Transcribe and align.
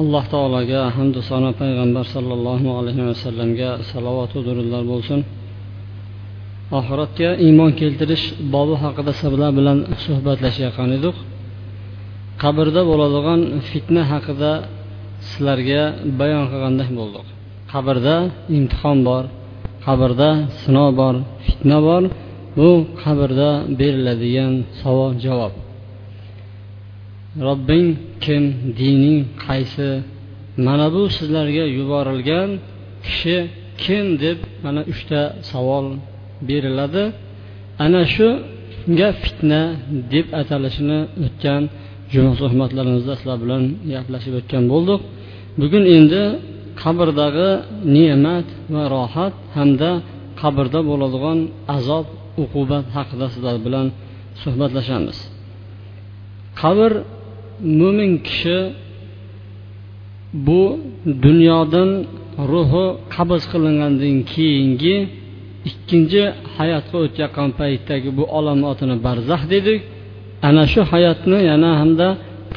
alloh 0.00 0.24
taologa 0.34 0.80
hamdu 0.96 1.20
sano 1.30 1.50
payg'ambar 1.60 2.04
sollallohu 2.14 2.68
alayhi 2.78 3.02
vasallamga 3.10 3.70
salovatu 3.90 4.38
durudlar 4.46 4.82
bo'lsin. 4.92 5.20
Oxiratga 6.78 7.30
iymon 7.46 7.70
keltirish 7.80 8.24
bobi 8.54 8.74
haqida 8.84 9.12
sizlar 9.20 9.50
bilan 9.58 9.78
suhbatlashayotgan 10.04 10.90
edik. 10.98 11.16
Qabrda 12.42 12.80
bo'ladigan 12.90 13.40
fitna 13.68 14.02
haqida 14.12 14.52
sizlarga 15.28 15.82
bayon 16.20 16.44
qilgandek 16.50 16.90
bo'ldik. 16.98 17.26
Qabrda 17.72 18.16
imtihon 18.56 18.98
bor 19.08 19.24
qabrda 19.86 20.30
sinov 20.62 20.88
bor 21.00 21.14
fitna 21.46 21.78
bor. 21.88 22.02
Bu 22.58 22.70
qabrda 23.02 23.50
beriladigan 23.80 24.52
savol 24.80 25.12
javob 25.26 25.52
robbing 27.46 27.88
kim 28.24 28.42
dining 28.78 29.20
qaysi? 29.46 29.90
Mana 30.66 30.86
bu 30.94 31.02
sizlarga 31.16 31.64
yuborilgan 31.78 32.50
kishi 33.06 33.36
kim 33.82 34.04
deb 34.22 34.38
mana 34.64 34.82
uchta 34.92 35.20
savol 35.50 35.86
beriladi. 36.48 37.04
Ana 37.84 38.02
shunga 38.14 39.08
fitna 39.22 39.62
deb 40.12 40.26
atalishini 40.40 41.00
o'tgan 41.26 41.62
juma 42.12 42.32
suhbatlarimizda 42.40 43.12
sizlar 43.18 43.38
bilan 43.44 43.62
gaplashib 43.94 44.34
o'tgan 44.40 44.64
bo'ldik. 44.72 45.00
Bugun 45.60 45.84
endi 45.96 46.22
qabrdagi 46.82 47.50
ne'mat 47.96 48.48
va 48.74 48.82
rohat 48.94 49.34
hamda 49.56 49.90
qabrda 50.40 50.80
bo'ladigan 50.90 51.38
azob 51.76 52.06
uqubat 52.42 52.86
haqida 52.96 53.26
sizlar 53.34 53.56
bilan 53.66 53.86
suhbatlashamiz. 54.42 55.18
Qabr 56.60 56.92
mo'min 57.80 58.12
kishi 58.26 58.58
bu 60.46 60.62
dunyodan 61.24 61.90
ruhi 62.52 62.86
qabz 63.14 63.42
qilingandan 63.52 64.16
keyingi 64.32 64.96
ikkinchi 65.70 66.22
hayotga 66.56 66.96
o'tayotgan 67.04 67.50
paytdagi 67.60 68.08
bu 68.18 68.24
olomotini 68.38 68.96
barzax 69.06 69.42
dedik. 69.54 69.80
Ana 70.48 70.64
shu 70.72 70.80
hayotni 70.92 71.38
yana 71.50 71.70
hamda 71.80 72.08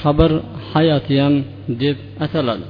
qabr 0.02 0.32
hayoti 0.74 1.14
ham 1.24 1.36
deb 1.82 1.98
ataladi. 2.26 2.66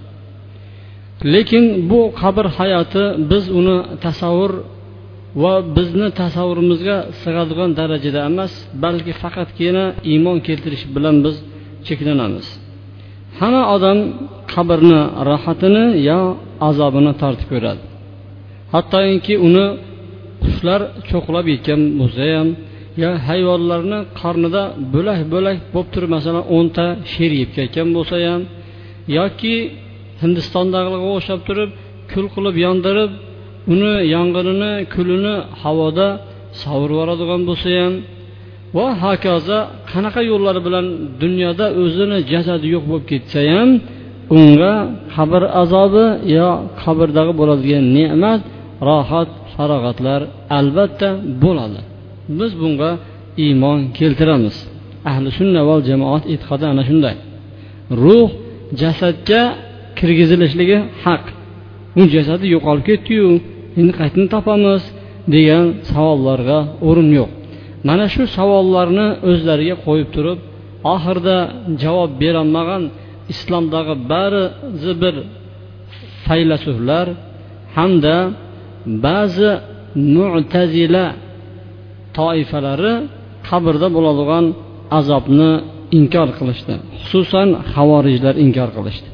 Lekin 1.33 1.63
bu 1.89 1.99
qabr 2.21 2.45
hayoti 2.57 3.03
biz 3.31 3.43
uni 3.59 3.77
tasavvur 4.05 4.51
va 5.43 5.53
bizni 5.77 6.07
tasavvurimizga 6.21 6.97
sig'adigan 7.21 7.71
darajada 7.79 8.19
emas 8.29 8.53
balki 8.83 9.13
faqatgina 9.21 9.85
iymon 10.11 10.37
keltirish 10.47 10.85
bilan 10.95 11.15
biz 11.25 11.35
cheklanamiz. 11.87 12.47
Hamma 13.39 13.63
odam 13.75 13.97
qabrni 14.53 15.01
rohatini 15.29 15.85
yo 16.09 16.19
azobini 16.69 17.13
tortib 17.21 17.47
ko'radi. 17.53 17.81
Hattoki 18.73 19.35
uni 19.47 19.65
qushlar 20.43 20.81
cho'qlab 21.09 21.45
yetgan 21.53 21.81
bo'lsa 21.99 22.23
ham 22.35 22.47
yo 23.03 23.11
hayvonlarni 23.27 23.99
qornida 24.21 24.63
bo'lak 24.93 25.19
bo'lak 25.33 25.57
bo'lib 25.73 25.89
turib 25.93 26.09
masalan 26.15 26.43
o'nta 26.57 26.85
sher 27.13 27.31
yeb 27.41 27.49
ketgan 27.57 27.89
bo'lsa 27.97 28.15
ham 28.27 28.41
yoki 29.17 29.55
hindistondagilarga 30.21 31.09
o'xshab 31.17 31.39
turib 31.47 31.69
kul 32.11 32.25
qilib 32.35 32.55
yondirib 32.65 33.11
uni 33.73 33.93
yong'inini 34.15 34.71
kulini 34.93 35.35
havoda 35.61 36.07
sovurib 36.61 36.95
yuboradigan 36.95 37.41
bo'lsa 37.49 37.67
ham 37.79 37.93
va 38.75 38.87
hokazo 39.03 39.59
qanaqa 39.91 40.21
yo'llar 40.31 40.57
bilan 40.65 40.85
dunyoda 41.23 41.65
o'zini 41.81 42.17
jasadi 42.31 42.65
yo'q 42.75 42.83
bo'lib 42.89 43.05
ketsa 43.11 43.39
ham 43.53 43.69
unga 44.37 44.73
qabr 45.15 45.41
azobi 45.61 46.05
yo 46.37 46.49
qabrdagi 46.81 47.33
bo'ladigan 47.39 47.85
ne'mat 47.97 48.41
rohat 48.89 49.29
farog'atlar 49.53 50.21
albatta 50.59 51.09
bo'ladi. 51.43 51.81
Biz 52.39 52.51
bunga 52.61 52.91
iymon 53.45 53.79
keltiramiz. 53.97 54.55
Ahli 55.11 55.29
sunna 55.39 55.61
val 55.69 55.81
jamoat 55.89 56.23
e'tiqodi 56.33 56.65
ana 56.71 56.83
shunday. 56.89 57.15
Ruh 58.03 58.29
jasadga 58.81 59.41
kirgizilishligi 59.97 60.77
haq. 61.03 61.23
U 61.99 62.01
jasadi 62.15 62.45
yo'qolib 62.55 62.85
ketdiyu 62.89 63.27
endi 63.79 63.91
qayerdan 63.99 64.27
topamiz 64.35 64.83
degan 65.33 65.65
savollarga 65.91 66.59
o'rin 66.87 67.09
yo'q. 67.19 67.31
Mana 67.87 68.05
shu 68.13 68.23
savollarni 68.37 69.07
o'zlariga 69.29 69.75
qo'yib 69.85 70.09
turib 70.15 70.39
oxirida 70.93 71.37
javob 71.83 72.11
berolmagan 72.21 72.83
islomdagi 73.33 73.95
ba'zi 74.13 74.91
bir 75.01 75.15
faylasuflar 76.25 77.07
hamda 77.77 78.15
ba'zi 79.05 79.49
mu'tazila 80.15 81.05
toifalari 82.17 82.93
qabrda 83.47 83.87
bo'ladigan 83.95 84.45
azobni 84.99 85.51
inkor 85.99 86.29
qilishdi. 86.39 86.73
Xususan 87.01 87.49
havorijlar 87.73 88.35
inkor 88.45 88.69
qilishdi. 88.77 89.07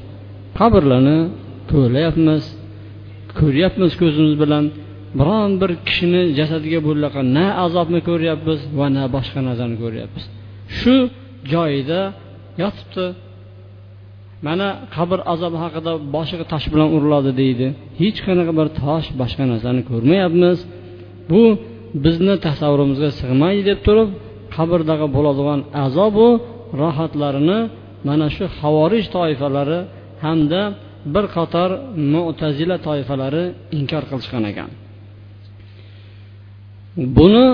Qabrlarni 0.59 1.19
ko'rlayapmiz 1.71 2.43
ko'ryapmiz 3.39 3.91
ko'zimiz 4.01 4.33
bilan. 4.43 4.63
Biron 5.19 5.51
bir 5.61 5.71
kishini 5.87 6.21
jasadiga 6.39 6.79
bo'layotgan 6.87 7.27
na 7.37 7.45
azobni 7.65 7.99
ko'ryapmiz 8.09 8.59
va 8.79 8.87
na 8.95 9.03
boshqa 9.15 9.39
narsani 9.47 9.75
ko'ryapmiz. 9.83 10.23
Shu 10.77 10.95
joyida 11.53 12.01
yotibdi. 12.63 13.05
Mana 14.47 14.67
qabr 14.95 15.19
azobi 15.33 15.57
haqida 15.63 15.91
boshiga 16.15 16.45
tosh 16.53 16.67
bilan 16.73 16.89
uriladi 16.95 17.31
deydi. 17.41 17.67
Hech 18.01 18.19
qanaqa 18.27 18.53
bir 18.59 18.67
tosh 18.83 19.07
boshqa 19.21 19.43
narsani 19.51 19.81
ko'rmayapmiz. 19.89 20.57
Bu 21.31 21.43
bizni 22.05 22.35
tasavvurimizga 22.47 23.09
sig'maydi 23.19 23.63
deb 23.69 23.79
turib 23.87 24.09
qabrdagi 24.55 25.07
bo'ladigan 25.15 25.59
azobu 25.85 26.27
rohatlarini 26.81 27.59
mana 28.07 28.27
shu 28.35 28.43
havorij 28.59 29.05
toifalari 29.15 29.79
hamda 30.23 30.61
bir 31.13 31.25
qator 31.35 31.69
mo'tazila 32.13 32.77
toifalari 32.87 33.43
inkor 33.77 34.03
qilishgan 34.09 34.43
ekan. 34.51 34.69
Buni 37.17 37.47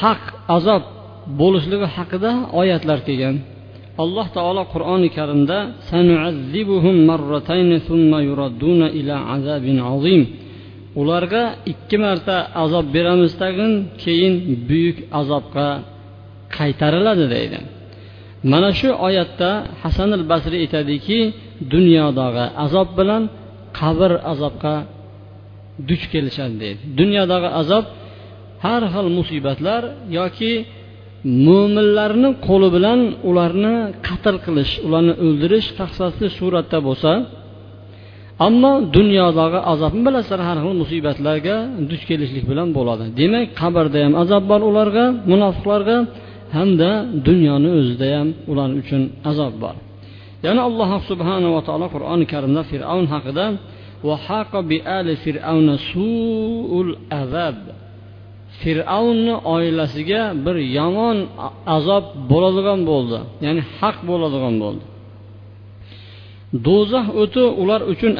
haq 0.00 0.22
azob 0.56 0.82
bo'lishligi 1.40 1.88
haqida 1.96 2.30
oyatlar 2.60 2.98
kelgan. 3.06 3.36
Alloh 4.02 4.26
taolo 4.36 4.62
qur'oni 4.74 5.08
karimda 5.16 5.58
ularga 11.00 11.42
ikki 11.72 11.96
marta 12.04 12.36
azob 12.62 12.86
beramiz 12.96 13.32
tag'in 13.42 13.72
keyin 14.02 14.34
buyuk 14.68 14.98
azobga 15.20 15.68
qaytariladi 16.56 17.26
deydi. 17.34 17.58
Mana 18.52 18.70
shu 18.78 18.88
oyatda 19.06 19.50
hasan 19.82 20.10
al 20.18 20.24
basriy 20.30 20.60
aytadiki 20.64 21.18
dunyodagi 21.72 22.44
azob 22.64 22.88
bilan 22.98 23.22
qabr 23.78 24.10
azobga 24.32 24.74
duch 25.88 26.04
kelishadi 26.12 26.56
deydi. 26.62 26.80
Dunyodagi 27.00 27.48
azob 27.60 27.84
har 28.64 28.82
xil 28.92 29.06
musibatlar 29.18 29.82
yoki 30.18 30.52
mo'minlarni 31.46 32.30
qo'li 32.46 32.68
bilan 32.76 33.00
ularni 33.28 33.74
qatl 34.06 34.36
qilish 34.44 34.72
ularni 34.86 35.14
o'ldirish 35.24 35.68
qasdli 35.78 36.28
suratda 36.38 36.78
bo'lsa 36.88 37.12
ammo 38.46 38.72
dunyodagi 38.96 39.60
azobni 39.72 40.02
bilasizlar 40.08 40.40
har 40.48 40.58
xil 40.64 40.74
musibatlarga 40.82 41.56
duch 41.90 42.02
kelishlik 42.10 42.44
bilan 42.50 42.68
bo'ladi. 42.76 43.04
Demak 43.20 43.46
qabrda 43.60 43.98
ham 44.04 44.14
azob 44.22 44.42
bor 44.50 44.60
ularga 44.70 45.04
munofiqlarga 45.32 45.96
hamda 46.56 46.90
dunyoni 47.28 47.68
o'zida 47.78 48.06
ham 48.16 48.28
ular 48.50 48.68
uchun 48.80 49.02
azob 49.30 49.54
bor. 49.62 49.74
Yana 50.46 50.60
alloh 50.68 50.90
subhanava 51.10 51.60
taolo 51.68 51.86
qur'oni 51.94 52.24
karimda 52.32 52.62
fir'avn 52.70 53.06
haqida 53.14 53.44
fir'avnni 58.60 59.34
oilasiga 59.54 60.22
bir 60.44 60.56
yomon 60.78 61.18
azob 61.76 62.04
bo'ladigan 62.30 62.80
bo'ldi. 62.90 63.18
Ya'ni 63.44 63.62
haq 63.78 63.96
bo'ladigan 64.10 64.54
bo'ldi. 64.64 64.84
Do'zax 66.66 67.06
o'ti 67.22 67.44
ular 67.62 67.80
uchun 67.92 68.12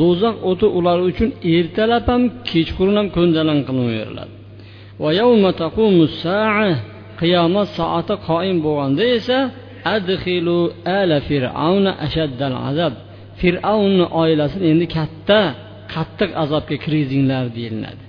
do'zax 0.00 0.36
o'ti 0.50 0.66
ular 0.78 0.98
uchun 1.10 1.28
ertalab 1.56 2.04
ham 2.12 2.22
kechqurun 2.48 2.96
ham 3.00 3.08
ko'ndalang 3.16 3.60
qilinaveriladi 3.68 4.32
qiyomat 7.20 7.68
soati 7.78 8.14
qoim 8.28 8.56
bo'lganda 8.66 9.04
esa 9.18 9.38
adxilu 9.94 10.60
ala 10.98 11.16
fir'avna 11.28 11.92
ashaddal 12.06 12.56
azab. 12.70 12.94
Fir'avnni 13.40 14.06
oilasini 14.22 14.64
endi 14.72 14.86
katta 14.96 15.40
qattiq 15.94 16.30
azobga 16.42 16.76
kirgizinglar 16.84 17.44
deyilinadi 17.56 18.04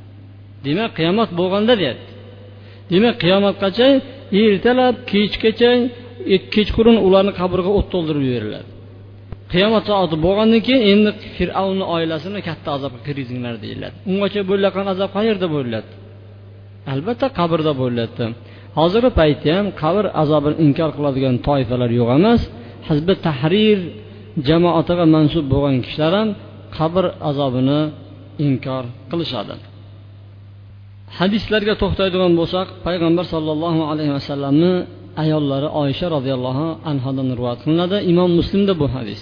demak 0.66 0.92
qiyomat 1.00 1.30
bo'lganda 1.40 1.74
deyapti. 1.82 2.12
Demak 2.94 3.16
qiyomatgacha 3.24 3.88
ertalab 4.44 4.96
kechgacha 5.12 5.72
e, 6.34 6.36
kechqurun 6.54 6.98
ularni 7.08 7.34
qabriga 7.42 7.72
o't 7.78 7.88
to'ldirib 7.94 8.24
yuboriladi 8.30 8.70
qiyomat 9.54 9.84
soati 9.90 10.16
bo'lgandan 10.26 10.62
keyin 10.68 10.84
endi 10.92 11.10
fir'avnni 11.38 11.86
oilasini 11.96 12.40
katta 12.50 12.70
azobga 12.78 13.02
kirgizinglar 13.08 13.56
deyiladi. 13.64 13.96
Ungacha 14.12 14.42
bo'layotgan 14.50 14.88
azob 14.94 15.10
qayerda 15.18 15.48
bo'ladi 15.56 15.90
albatta 16.94 17.28
qabrda 17.40 17.74
bo'ladi 17.82 18.26
hozirgi 18.78 19.12
paytda 19.20 19.50
ham 19.58 19.68
qabr 19.82 20.06
azobini 20.22 20.56
inkor 20.66 20.90
qiladigan 20.98 21.36
toifalar 21.48 21.90
yo'q 22.00 22.10
emas. 22.20 22.42
Hizbi 22.88 23.14
tahrir 23.28 23.80
jamoatiga 24.48 25.06
mansub 25.16 25.46
bo'lgan 25.54 25.76
kishilar 25.86 26.14
ham 26.20 26.30
qabr 26.78 27.06
azobini 27.30 27.80
inkor 28.48 28.84
qilishadi. 29.12 29.56
Hadislarga 31.18 31.74
to'xtaydigan 31.82 32.32
bo'lsak 32.40 32.68
payg'ambar 32.86 33.26
sollallohu 33.34 33.82
alayhi 33.92 34.14
vasallamni 34.18 34.74
ayollari 35.24 35.68
oysha 35.82 36.08
roziyallohu 36.16 36.68
anhudan 36.92 37.28
rivoyat 37.38 37.60
qilinadi. 37.66 37.98
Imom 38.12 38.32
muslimda 38.40 38.74
bu 38.82 38.88
hadis. 38.96 39.22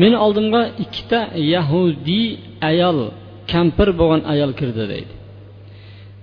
Meni 0.00 0.16
oldimga 0.24 0.62
ikkita 0.84 1.20
yahudiy 1.54 2.26
ayol 2.70 2.98
kampir 3.52 3.88
bo'lgan 4.00 4.22
ayol 4.32 4.52
kirdi 4.60 4.84
deydi. 4.92 5.12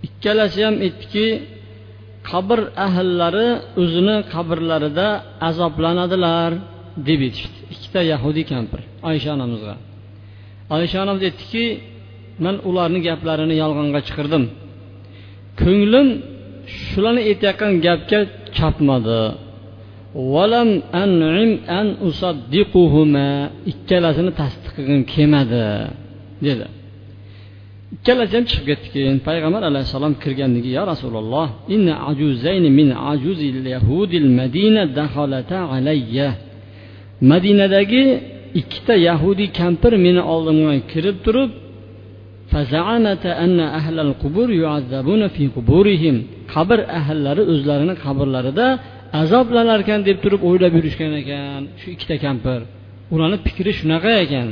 Ikkalasi 0.08 0.60
ham 0.66 0.76
aytdiki 0.86 1.26
qabr 2.30 2.60
ahllari 2.86 3.48
o'zini 3.82 4.18
qabrlarida 4.34 5.08
azoblanadilar 5.50 6.52
deb 7.08 7.20
aytishdi 7.28 7.60
ikkita 7.74 8.00
yahudiy 8.14 8.46
kampir 8.54 8.82
oysha 9.10 9.30
onamizga. 9.38 9.76
Oysha 10.76 10.98
onamiz 11.04 11.24
aytdiki 11.30 11.64
man 12.46 12.56
ularni 12.70 13.00
gaplarini 13.08 13.56
yolg'onga 13.64 14.00
chiqardim 14.08 14.44
ko'nglim 15.62 16.08
shularni 16.88 17.22
aytayotgan 17.30 17.72
gapga 17.86 18.20
chopmadi 18.58 19.22
valam 20.34 20.70
an'im 21.04 21.52
an 21.80 21.88
usaddiquhuma 22.08 23.28
ikkalasini 23.72 24.32
tasdiq 24.42 24.72
qilgim 24.78 25.02
kelmadi 25.14 25.66
dedi. 26.46 26.66
Ikkalasi 27.96 28.34
ham 28.38 28.46
chiqib 28.50 28.66
ketdi 28.70 28.88
keyin 28.96 29.18
payg'ambar 29.28 29.62
alayhissalom 29.70 30.14
kirgandan 30.24 30.62
keyin 30.66 30.78
yo 30.80 30.84
rasululloh 30.94 31.48
inna 31.76 31.94
ajuzayni 32.10 32.70
min 32.80 32.90
ajuzil 33.12 33.58
yahudil 33.76 34.30
madina 34.40 34.82
dakhalata 35.00 35.60
alayya. 35.76 36.30
Madinadagi 37.32 38.04
ikkita 38.62 38.94
yahudiy 39.10 39.50
kampir 39.60 39.94
meni 40.06 40.22
oldimga 40.34 40.74
kirib 40.92 41.18
turib 41.26 41.52
qabr 46.54 46.80
ahllari 47.00 47.44
o'zlarini 47.52 47.96
qabrlarida 48.06 48.68
azoblanar 49.22 49.80
ekan 49.86 50.00
deb 50.08 50.18
turib 50.24 50.42
o'ylab 50.50 50.74
yurishgan 50.78 51.12
ekan 51.22 51.62
shu 51.80 51.88
ikkita 51.96 52.16
kampir. 52.26 52.60
Ularni 53.14 53.38
fikri 53.48 53.72
shunaqa 53.80 54.12
ekan. 54.26 54.48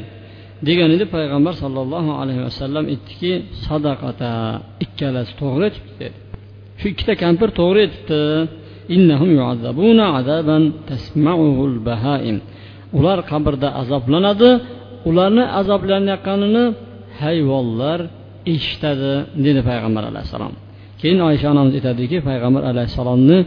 Degan 0.68 0.90
edi 0.96 1.06
payg'ambar 1.16 1.54
sollallohu 1.64 2.12
alayhi 2.22 2.42
vasallam 2.48 2.84
aytdiki 2.94 3.32
sadaqata 3.66 4.32
ikkalasi 4.86 5.34
to'g'ri 5.42 5.64
aytibdi. 5.70 5.94
Dedi 6.02 6.18
shu 6.80 6.86
ikkita 6.94 7.14
kampir 7.24 7.50
to'g'ri 7.60 7.80
aytibdi. 7.86 8.22
Ular 13.00 13.20
qabrda 13.32 13.68
azoblanadi 13.82 14.50
ularni 15.10 15.44
azoblanayotganini 15.60 16.66
hayvonlar 17.22 18.00
eshitadi 18.54 19.14
dedi 19.46 19.62
payg'ambar 19.70 20.04
alayhissalom. 20.12 20.54
Keyin 21.02 21.20
oysha 21.30 21.48
onamiz 21.54 21.74
aytadiki 21.80 22.18
payg'ambar 22.30 22.64
alayhissalomni 22.72 23.38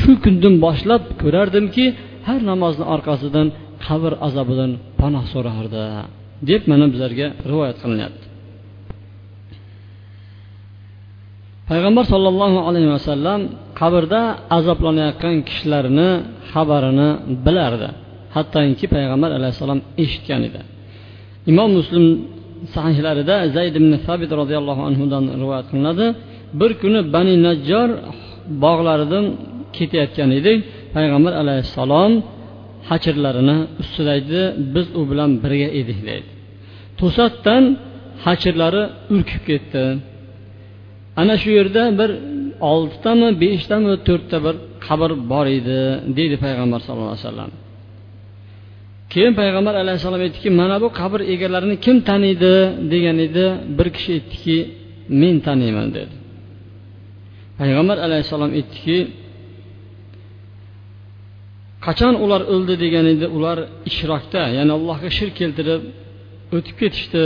shu 0.00 0.10
kundan 0.24 0.54
boshlab 0.64 1.02
ko'rardimki 1.22 1.84
har 2.28 2.40
namozni 2.50 2.84
orqasidan 2.94 3.46
qabr 3.86 4.12
azobidan 4.26 4.70
panoh 5.00 5.24
so'rardi. 5.34 5.84
Deb 6.48 6.62
mana 6.70 6.86
bizlarga 6.92 7.26
rivoyat 7.50 7.76
qilinyapti. 7.82 8.26
Payg'ambar 11.70 12.04
sollallohu 12.12 12.58
alayhi 12.68 12.90
vasallam 12.96 13.40
qabrda 13.80 14.20
azoblanayotgan 14.58 15.36
kishilarni 15.48 16.10
xabarini 16.52 17.08
bilardi. 17.46 17.88
Hattoki 18.36 18.86
payg'ambar 18.94 19.30
alayhissalom 19.38 19.80
eshitgan 20.02 20.40
edi. 20.48 20.60
Imom 21.50 21.70
muslim 21.78 22.04
sahihlarida 22.76 23.36
zayd 23.56 23.74
ibn 23.80 23.92
sabit 24.06 24.30
roziyallohu 24.40 24.82
anhudan 24.88 25.24
rivoyat 25.42 25.66
qilinadi 25.70 26.06
bir 26.60 26.70
kuni 26.82 27.00
bani 27.14 27.34
najjor 27.46 27.88
bog'laridan 28.64 29.24
ketayotgan 29.76 30.30
edik. 30.38 30.58
Payg'ambar 30.96 31.32
alayhissalom 31.42 32.12
hachirlarini 32.88 33.56
ustida 33.82 34.12
edi 34.20 34.40
biz 34.74 34.86
u 35.00 35.02
bilan 35.10 35.30
birga 35.42 35.68
edik 35.80 36.00
deydi. 36.08 36.30
To'satdan 37.00 37.64
hachirlari 38.24 38.82
urkib 39.14 39.42
ketdi. 39.50 39.82
Ana 41.20 41.34
shu 41.42 41.50
yerda 41.58 41.82
bir 42.00 42.10
oltitami 42.72 43.28
beshtami 43.42 43.92
to'rtta 44.08 44.38
bir 44.46 44.54
qabr 44.86 45.10
bor 45.32 45.46
edi 45.58 45.78
deydi 46.18 46.36
payg'ambar 46.44 46.80
sallallohu 46.84 47.14
alayhi 47.14 47.26
vasallam. 47.26 47.50
Keyin 49.12 49.32
payg'ambar 49.40 49.74
alayhissalom 49.82 50.20
aytdiki 50.26 50.48
mana 50.60 50.76
bu 50.84 50.88
qabr 51.00 51.20
egalarini 51.34 51.76
kim 51.84 51.96
taniydi? 52.08 52.54
degan 52.92 53.18
edi. 53.26 53.44
Bir 53.78 53.88
kishi 53.96 54.10
aytdiki 54.16 54.56
men 55.20 55.36
taniyman 55.46 55.88
dedi. 55.98 56.14
Payg'ambar 57.60 57.96
alayhissalom 58.06 58.50
aytdiki 58.58 58.96
qachon 61.86 62.14
ular 62.24 62.42
o'ldi 62.54 62.74
deganida 62.84 63.26
ular 63.36 63.58
ishrokda 63.90 64.42
ya'ni 64.56 64.72
allohga 64.78 65.08
shirk 65.18 65.34
keltirib 65.40 65.82
o'tib 66.56 66.76
ketishdi 66.80 67.24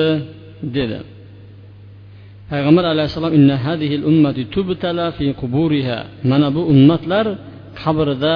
dedi. 0.76 0.98
Payg'ambar 2.50 2.84
alayhissalom 2.94 3.32
mana 6.30 6.48
bu 6.56 6.62
ummatlar 6.72 7.26
qabrida 7.82 8.34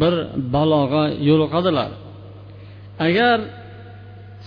bir 0.00 0.14
baloga 0.54 1.04
yo'liqadilar. 1.28 1.90
Agar 3.06 3.38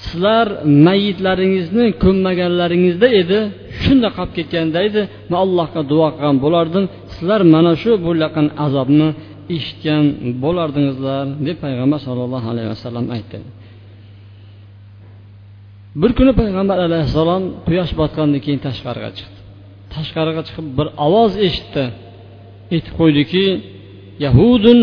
sizlar 0.03 0.47
mayitlaringizni 0.88 1.85
ko'mmaganlaringizda 2.03 3.07
edi 3.21 3.39
shunda 3.81 4.09
qolib 4.17 4.33
ketganda 4.38 4.79
edi 4.89 5.01
man 5.31 5.39
allohga 5.45 5.81
duo 5.91 6.07
qilgan 6.15 6.38
bo'lardim. 6.45 6.83
Sizlar 7.13 7.41
mana 7.55 7.73
shu 7.81 7.91
bo'layotgan 8.07 8.47
azobni 8.65 9.07
eshitgan 9.55 10.03
bo'lardingizlar 10.43 11.24
deb 11.48 11.58
payg'ambar 11.65 12.00
sollallohu 12.08 12.48
alayhi 12.53 12.70
vasallam 12.74 13.05
aytdi. 13.15 13.38
Bir 16.01 16.12
kuni 16.17 16.34
payg'ambar 16.41 16.77
alayhissalom 16.88 17.43
quyosh 17.67 17.91
botgandan 18.01 18.39
keyin 18.46 18.62
tashqariga 18.67 19.12
chiqdi. 19.17 19.39
Tashqariga 19.96 20.41
chiqib 20.48 20.67
bir 20.77 20.88
ovoz 21.05 21.34
eshitdi. 21.48 21.84
Aytib 22.74 22.93
qo'ydiki 23.00 23.46
yahudun 24.25 24.79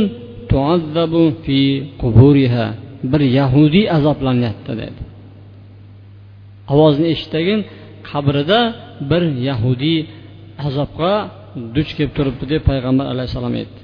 tuazzabu 0.50 1.24
fi 1.44 1.60
quburiha. 2.02 2.66
Bir 3.12 3.22
yahudiy 3.40 3.86
azoblanyapti 3.96 4.72
dedi. 4.82 5.02
Ovozni 6.72 7.06
eshitdagin 7.14 7.60
qabrida 8.10 8.60
bir 9.10 9.22
yahudiy 9.48 9.98
azobga 10.66 11.14
duch 11.76 11.90
kelib 11.96 12.12
turibdi 12.16 12.44
deb 12.52 12.62
payg'ambar 12.70 13.06
alayhissalom 13.12 13.54
aytdi. 13.60 13.77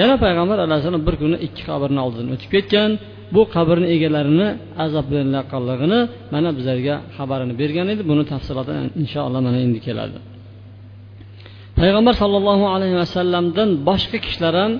Yana 0.00 0.14
payg'ambar 0.24 0.58
alayhissalom 0.66 1.02
bir 1.08 1.14
kuni 1.22 1.36
ikki 1.46 1.62
qabrni 1.70 2.00
oldidan 2.06 2.28
o'tib 2.34 2.50
ketgan 2.56 2.90
bu 3.34 3.42
qabrni 3.54 3.86
egalarini 3.94 4.48
azoblanayotganligini 4.84 6.00
mana 6.34 6.48
bizlarga 6.58 6.94
xabarini 7.16 7.54
bergan 7.60 7.86
edi. 7.92 8.02
Buni 8.10 8.24
tafsiloti 8.32 8.72
inshaalloh 9.02 9.40
mana 9.46 9.58
endi 9.66 9.80
keladi. 9.86 10.18
Payg'ambar 11.80 12.14
sollallohu 12.22 12.66
alayhi 12.74 12.96
vasallamdan 13.02 13.68
boshqa 13.88 14.18
kishilar 14.24 14.54
ham 14.62 14.72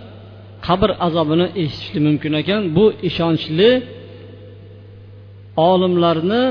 qabr 0.67 0.91
azobini 1.07 1.47
eshitishi 1.63 1.99
mumkin 2.07 2.33
ekan. 2.43 2.61
Bu 2.77 2.85
ishonchli 3.09 3.71
olimlarni 5.71 6.43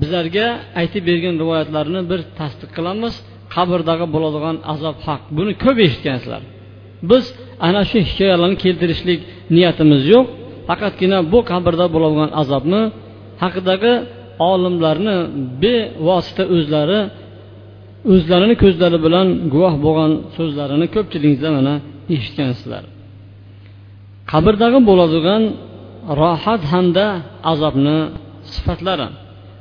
bizlarga 0.00 0.46
aytib 0.80 1.02
bergan 1.10 1.34
rivoyatlarni 1.42 2.00
bir 2.10 2.20
tasdiq 2.38 2.70
qilamiz. 2.76 3.14
Qabrdagi 3.54 4.06
bo'ladigan 4.14 4.56
azob 4.72 4.96
haq. 5.06 5.22
Buni 5.38 5.52
ko'p 5.64 5.78
eshitgansizlar. 5.86 6.42
Biz 7.10 7.24
ana 7.66 7.82
shu 7.90 7.98
hikoyalarni 8.08 8.56
keltirishlik 8.64 9.20
niyatimiz 9.56 10.02
yo'q. 10.14 10.24
Faqatgina 10.68 11.18
bu 11.32 11.38
qabrda 11.50 11.86
bo'ladigan 11.94 12.30
azobni 12.42 12.82
haqidagi 13.42 13.92
olimlarni 14.50 15.16
bevosita 15.62 16.42
o'zlari 16.54 17.00
o'zlarini 18.12 18.54
ko'zlari 18.62 18.98
bilan 19.06 19.26
guvoh 19.52 19.74
bo'lgan 19.84 20.12
so'zlarini 20.36 20.86
ko'pchiligingizlar 20.94 21.52
mana 21.58 21.74
eshitgansizlar. 22.14 22.84
Qabrdagi 24.32 24.78
bo'ladigan 24.90 25.42
rohat 26.20 26.62
hamda 26.72 27.06
azobni 27.52 27.98
sifatlari. 28.54 29.08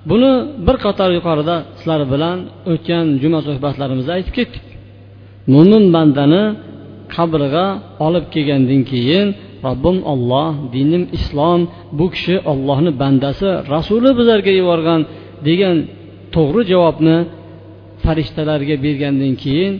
Buni 0.09 0.31
bir 0.67 0.75
qator 0.85 1.09
yuqorida 1.17 1.55
sizlar 1.77 2.01
bilan 2.13 2.37
o'tgan 2.71 3.05
juma 3.21 3.39
suhbatlarimizda 3.47 4.11
aytib 4.17 4.33
ketdik. 4.39 4.65
Mo'min 5.53 5.83
bandani 5.95 6.43
qabrga 7.13 7.65
olib 8.05 8.25
kelgandan 8.33 8.81
keyin 8.91 9.27
robbim 9.65 9.97
olloh 10.11 10.49
dinim 10.75 11.03
islom 11.17 11.61
bu 11.97 12.05
kishi 12.13 12.35
ollohni 12.51 12.91
bandasi 13.01 13.49
rasuli 13.73 14.09
bizlarga 14.19 14.51
yuborgan 14.59 15.01
degan 15.47 15.77
to'g'ri 16.35 16.61
javobni 16.71 17.17
farishtalarga 18.03 18.75
bergandan 18.85 19.33
keyin 19.43 19.73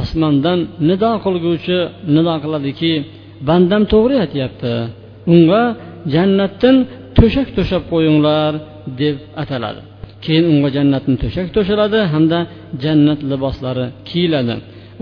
osmondan 0.00 0.58
nido 0.88 1.10
qilguvchi 1.24 1.78
nido 2.14 2.34
qiladiki 2.44 2.92
bandam 3.48 3.82
to'g'ri 3.92 4.16
aytyapti 4.24 4.74
unga 5.34 5.62
jannatdan 6.14 6.76
to'shak 7.18 7.48
to'shab 7.56 7.82
qo'yinglar 7.92 8.52
deb 9.00 9.16
ataladi. 9.42 9.80
Keyin 10.24 10.44
unga 10.52 10.68
jannatni 10.76 11.16
to'shak 11.22 11.48
to'shaladi 11.56 12.00
hamda 12.12 12.38
jannat 12.84 13.20
liboslari 13.30 13.86
kiyiladi. 14.08 14.54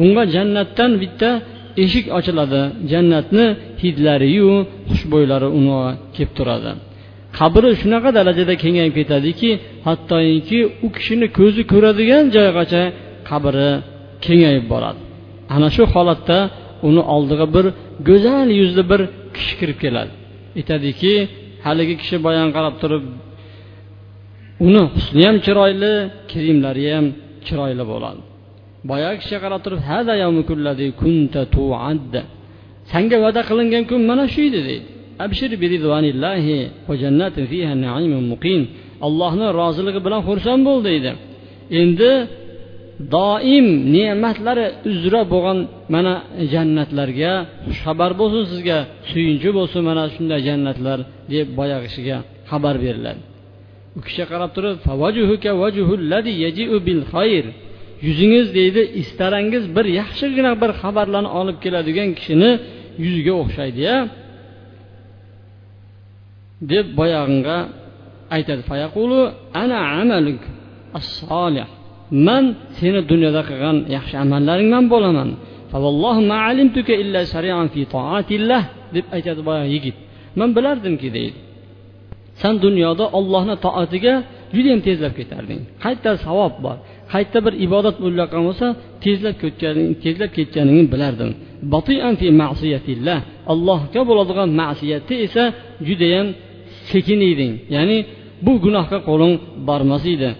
Unga 0.04 0.22
jannatdan 0.34 0.90
bitta 1.02 1.30
eshik 1.82 2.06
ochiladi 2.18 2.62
jannatni 2.92 3.46
hidlariyu 3.82 4.52
xushbo'ylari 4.90 5.48
unga 5.58 5.82
kelib 6.14 6.32
turadi. 6.38 6.70
Qabri 7.38 7.70
shunaqa 7.80 8.10
darajada 8.18 8.54
kengayib 8.62 8.94
ketadiki 8.98 9.50
hattoki 9.86 10.58
u 10.86 10.88
kishini 10.96 11.26
ko'zi 11.38 11.62
ko'radigan 11.72 12.24
joygacha 12.36 12.82
qabri 13.30 13.70
kengayib 14.24 14.64
boradi. 14.72 15.00
Ana 15.54 15.68
shu 15.76 15.82
holatda 15.94 16.38
uni 16.88 17.02
oldiga 17.14 17.46
bir 17.54 17.66
go'zal 18.08 18.48
yuzli 18.60 18.82
bir 18.90 19.00
kishi 19.36 19.54
kirib 19.60 19.78
keladi. 19.84 20.12
Aytadiki 20.58 21.12
haligi 21.66 21.94
kishi 22.00 22.16
boyan 22.26 22.48
qarab 22.56 22.74
turib 22.82 23.04
uni 24.66 24.82
husni 24.94 25.22
ham 25.28 25.36
chiroyli 25.46 25.92
kiyimlari 26.30 26.84
ham 26.94 27.06
chiroyli 27.46 27.84
bo'ladi. 27.92 28.22
Boyagi 28.90 29.16
kishiga 29.22 29.40
qarab 29.44 29.60
turib 29.64 29.80
sanga 32.92 33.16
va'da 33.24 33.40
qilingan 33.48 33.84
kun 33.90 34.00
mana 34.10 34.24
shu 34.34 34.40
edi 34.48 34.60
deydi. 34.68 34.86
Allohni 39.06 39.46
roziligi 39.60 40.00
bilan 40.06 40.20
xursand 40.28 40.62
bo'l 40.68 40.80
deydi. 40.88 41.10
Endi 41.80 42.10
doim 43.14 43.66
ne'matlari 43.94 44.66
uzra 44.90 45.22
bo'lgan 45.32 45.58
mana 45.94 46.14
jannatlarga 46.52 47.32
xushxabar 47.66 48.10
bo'lsin 48.20 48.42
sizga 48.52 48.78
suyunchi 49.10 49.48
bo'lsin 49.58 49.80
mana 49.88 50.04
shunday 50.14 50.40
jannatlar 50.48 50.98
deb 51.32 51.46
boyagi 51.58 51.86
kishiga 51.88 52.16
xabar 52.50 52.74
beriladi. 52.84 53.20
U 53.96 54.00
kishiga 54.06 54.26
qarab 54.32 54.50
turib 54.56 54.76
yuzingiz 58.06 58.46
deydi 58.58 58.82
istarangiz 59.02 59.64
bir 59.76 59.86
yaxshigina 60.00 60.52
bir 60.62 60.70
xabarlarni 60.80 61.30
olib 61.40 61.56
keladigan 61.64 62.10
kishini 62.18 62.50
yuziga 63.04 63.34
o'xshaydiya 63.42 63.96
deb 66.72 66.86
boyag'inga 66.98 67.58
aytadi 68.36 68.62
ana 69.62 69.78
amaluk 70.00 70.42
as-solih 70.98 71.68
man 72.26 72.44
seni 72.78 73.00
dunyoda 73.12 73.42
qilgan 73.48 73.76
yaxshi 73.96 74.16
amallaringdan 74.24 74.84
bo'laman. 74.94 75.30
Deb 78.94 79.06
aytadi 79.16 79.40
boyagi 79.48 79.70
yigit. 79.76 79.96
Man 80.38 80.50
bilardimki 80.56 81.08
deydi. 81.16 81.38
San 82.40 82.54
dunyoda 82.64 83.04
ollohni 83.18 83.56
toatiga 83.66 84.14
judayam 84.54 84.80
tezlab 84.86 85.12
ketarding. 85.18 85.60
Qayerda 85.82 86.12
savob 86.26 86.54
bor? 86.64 86.76
Qayerda 87.14 87.38
bir 87.46 87.54
ibodat 87.66 87.96
bo'layotgan 88.04 88.42
bo'lsa 88.48 88.66
tezlab 89.04 89.36
ketganing 89.42 89.88
tezlab 90.04 90.30
ketganingni 90.36 90.86
bilardim 90.94 91.30
allohga 93.52 94.00
bo'ladigan 94.08 94.48
ma'siyatda 94.60 95.14
esa 95.26 95.44
judayam 95.88 96.26
sekin 96.90 97.20
eding. 97.32 97.52
Ya'ni 97.74 97.98
bu 98.44 98.52
gunohga 98.64 98.98
qo'ling 99.08 99.34
bormas 99.68 100.04
edi. 100.14 100.30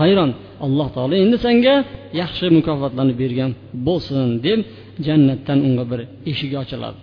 Hayron. 0.00 0.30
Alloh 0.66 0.88
taolo 0.94 1.14
endi 1.24 1.36
senga 1.46 1.74
yaxshi 2.20 2.46
mukofotlarni 2.58 3.14
bergan 3.22 3.50
bo'lsin 3.86 4.26
deb 4.46 4.58
jannatdan 5.06 5.58
unga 5.66 5.84
bir 5.90 6.00
eshigi 6.30 6.56
ochiladi. 6.62 6.98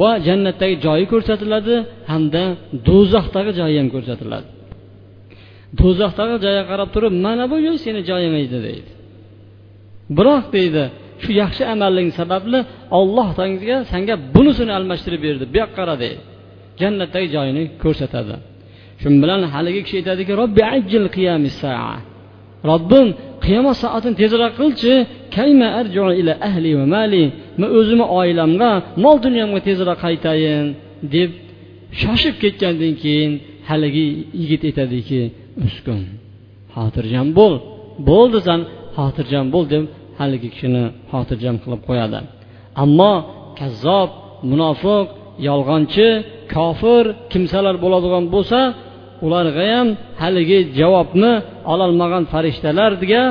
Va 0.00 0.10
jannatdagi 0.26 0.74
joyi 0.86 1.06
ko'rsatiladi 1.12 1.74
hamda 2.12 2.42
do'zaxdagi 2.88 3.52
joyi 3.60 3.76
ham 3.80 3.88
ko'rsatiladi. 3.94 4.46
Do'zaxdagi 5.78 6.36
joyga 6.44 6.64
qarab 6.70 6.88
turib 6.94 7.14
mana 7.26 7.44
bu 7.50 7.56
joy 7.66 7.76
seni 7.84 8.00
joying 8.10 8.34
edi 8.44 8.58
deydi. 8.66 8.90
Biroq 10.16 10.44
deydi 10.56 10.84
shu 11.22 11.30
yaxshi 11.42 11.62
amalling 11.74 12.10
sababli 12.20 12.58
olloh 12.98 13.28
tanga 13.40 13.76
senga 13.92 14.14
bunisini 14.34 14.72
almashtirib 14.78 15.20
berdi 15.26 15.44
bu 15.52 15.56
yoqqa 15.62 15.76
qara 15.78 15.94
deydi. 16.02 16.20
Jannatdagi 16.80 17.28
joyini 17.36 17.62
ko'rsatadi. 17.82 18.34
Shu 19.00 19.08
bilan 19.22 19.40
haligi 19.54 19.80
kishi 19.86 19.96
aytadiki 20.00 20.32
robbi 20.40 20.62
ajjil 20.76 21.04
robbim 22.70 23.08
qiyomat 23.44 23.76
soatini 23.82 24.14
tezroq 24.22 24.52
qilchi 24.60 24.94
ila 26.20 26.32
ahli 26.48 26.70
va 26.78 26.86
mali. 26.96 27.24
Man 27.60 27.68
o'zimni 27.78 28.06
oilamga 28.20 28.70
mol 29.04 29.16
dunyomga 29.26 29.60
tezroq 29.68 29.98
qaytayin 30.06 30.66
deb 31.14 31.30
shoshib 32.00 32.34
ketgandan 32.42 32.94
keyin 33.02 33.32
haligi 33.68 34.06
yigit 34.40 34.62
aytadiki 34.68 35.20
uskun. 35.66 36.00
Xotirjam 36.74 37.28
bo'l. 37.38 37.54
Bo'ldi 38.10 38.38
san 38.48 38.60
xotirjam 38.96 39.46
bo'l 39.54 39.64
deb 39.74 39.84
haligi 40.20 40.48
kishini 40.54 40.84
xotirjam 41.12 41.56
qilib 41.62 41.82
qo'yadi. 41.88 42.18
Ammo 42.82 43.12
kazzob 43.60 44.10
munofiq 44.50 45.06
yolg'onchi 45.48 46.08
kofir 46.54 47.04
kimsalar 47.32 47.74
bo'ladigan 47.84 48.24
bo'lsa 48.34 48.60
ularga 49.26 49.64
ham 49.74 49.88
haligi 50.22 50.58
javobni 50.78 51.32
ololmagan 51.72 52.24
farishtalarga 52.32 53.22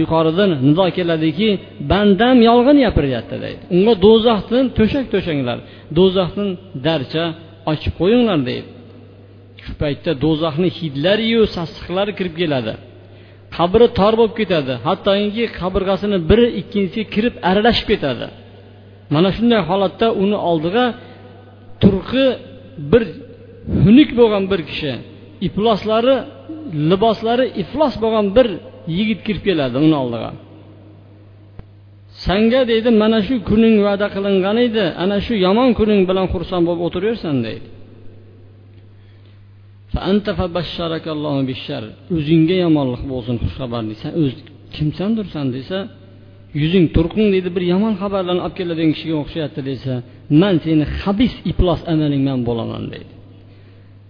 yuqoridan 0.00 0.50
nido 0.68 0.86
keladiki 0.96 1.48
bandam 1.90 2.36
yolg'on 2.48 2.78
gapiryapti 2.86 3.36
deydi. 3.44 3.62
Unga 3.74 3.94
do'zaxdan 4.06 4.64
to'shak 4.78 5.06
to'shanglar 5.14 5.58
do'zaxdan 5.98 6.48
darcha 6.86 7.24
ochib 7.72 7.92
qo'yinglar 8.00 8.40
deydi. 8.50 8.68
Shu 9.64 9.72
paytda 9.82 10.12
do'zaxni 10.24 10.68
hidlariyu 10.78 11.42
sassiqlari 11.56 12.12
kirib 12.18 12.34
keladi. 12.42 12.74
Qabri 13.56 13.86
tor 13.98 14.12
bo'lib 14.20 14.34
ketadi. 14.40 14.72
Hattoki 14.86 15.44
qabrg'asini 15.60 16.18
biri 16.30 16.46
ikkinchisiga 16.60 17.06
kirib 17.14 17.34
aralashib 17.50 17.86
ketadi. 17.92 18.26
Mana 19.14 19.28
shunday 19.36 19.60
holatda 19.68 20.06
uni 20.22 20.38
oldiga 20.50 20.84
turqi 21.82 22.26
bir 22.92 23.02
xunuk 23.82 24.10
bo'lgan 24.18 24.44
bir 24.52 24.60
kishi 24.70 24.92
ifloslari 25.46 26.16
liboslari 26.90 27.46
iflos 27.62 27.94
bo'lgan 28.02 28.26
bir 28.36 28.48
yigit 28.96 29.20
kirib 29.26 29.42
keladi 29.48 29.76
uni 29.86 29.96
oldiga. 30.04 30.30
Sanga 32.26 32.60
deydi 32.70 32.90
mana 33.02 33.18
shu 33.26 33.34
kuning 33.50 33.76
va'da 33.86 34.06
qilingan 34.14 34.56
edi 34.66 34.84
ana 35.02 35.16
shu 35.26 35.34
yomon 35.46 35.70
kuning 35.78 36.00
bilan 36.10 36.26
xursand 36.32 36.62
bo'lib 36.68 36.82
o'tiraversan 36.86 37.36
deydi. 37.46 37.66
O'zingga 42.16 42.56
yomonlik 42.64 43.02
bo'lsin 43.12 43.36
xushxabar 43.42 43.82
deysan 43.90 44.10
o'zi 44.22 44.40
kimsandursan 44.76 45.46
desa 45.56 45.78
yuzing 46.62 46.86
turqing 46.96 47.28
deydi 47.34 47.48
bir 47.56 47.64
yomon 47.72 47.94
xabarlarni 48.02 48.42
olib 48.46 48.56
keladigan 48.60 48.92
kishiga 48.96 49.16
o'xshayapti 49.22 49.60
desa 49.70 49.92
man 50.42 50.54
seni 50.64 50.84
habis 51.02 51.32
iflos 51.50 51.80
amalingman 51.92 52.40
bo'laman 52.48 52.84
deydi. 52.92 53.12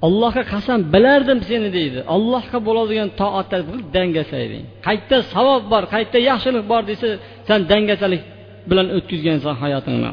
Allohga 0.06 0.42
qasam 0.54 0.78
bilardim 0.94 1.40
seni 1.50 1.68
deydi. 1.78 1.98
Allohga 2.14 2.58
bo'ladigan 2.68 3.08
toatda 3.20 3.58
dangasa 3.96 4.36
eding 4.46 4.64
qayerda 4.86 5.16
savob 5.34 5.62
bor 5.72 5.82
qayerda 5.92 6.18
yaxshilik 6.30 6.64
bor 6.72 6.82
desa 6.90 7.08
san 7.48 7.60
dangasalik 7.72 8.22
bilan 8.70 8.86
o'tkazgansan 8.96 9.54
hayotingni 9.62 10.10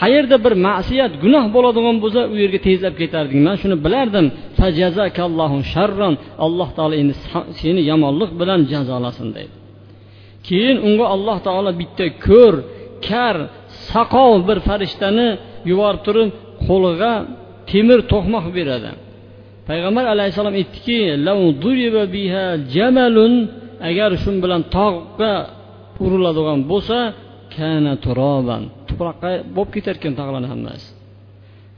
qayerda 0.00 0.36
bir 0.44 0.54
ma'siyat 0.68 1.12
gunoh 1.22 1.44
bo'ladigan 1.54 1.96
bo'lsa 2.02 2.20
u 2.34 2.36
yerga 2.42 2.60
tezlab 2.68 2.94
ketarding. 3.02 3.40
Man 3.46 3.56
shuni 3.62 3.76
bilardim. 3.86 4.26
Sharron 5.72 6.14
alloh 6.46 6.68
taolo 6.76 6.94
endi 7.02 7.14
seni 7.60 7.80
yomonlik 7.90 8.30
bilan 8.40 8.60
jazolasin 8.72 9.28
deydi. 9.36 9.54
Keyin 10.48 10.76
unga 10.88 11.06
alloh 11.14 11.38
taolo 11.46 11.70
bitta 11.80 12.06
ko'r 12.26 12.54
kar 13.08 13.36
saqov 13.90 14.32
bir 14.48 14.58
farishtani 14.68 15.28
yuborib 15.70 16.02
turib 16.06 16.28
qo'liga 16.66 17.12
temir 17.70 18.00
to'qmoq 18.12 18.46
beradi. 18.58 18.90
Payg'ambar 19.68 20.04
alayhissalom 20.14 20.54
aytdiki 20.60 20.98
agar 23.88 24.10
shu 24.22 24.30
bilan 24.44 24.62
tog'ga 24.76 25.34
uriladigan 26.04 26.60
bo'lsa 26.70 26.98
kana 27.56 27.92
turoban. 28.04 28.62
Tuproqqa 29.00 29.30
bo'lib 29.56 29.70
ketarkan 29.76 30.12
tog'larni 30.20 30.48
hammasi. 30.52 30.86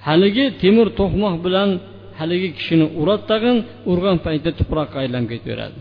Haligi 0.08 0.44
temir 0.62 0.88
to'qmoq 1.00 1.34
bilan 1.46 1.70
haligi 2.20 2.48
kishini 2.58 2.86
uradi 3.00 3.24
tag'in 3.32 3.56
urgan 3.90 4.16
paytda 4.26 4.50
tuproqqa 4.60 4.96
aylanib 5.02 5.28
ketaveradi. 5.34 5.78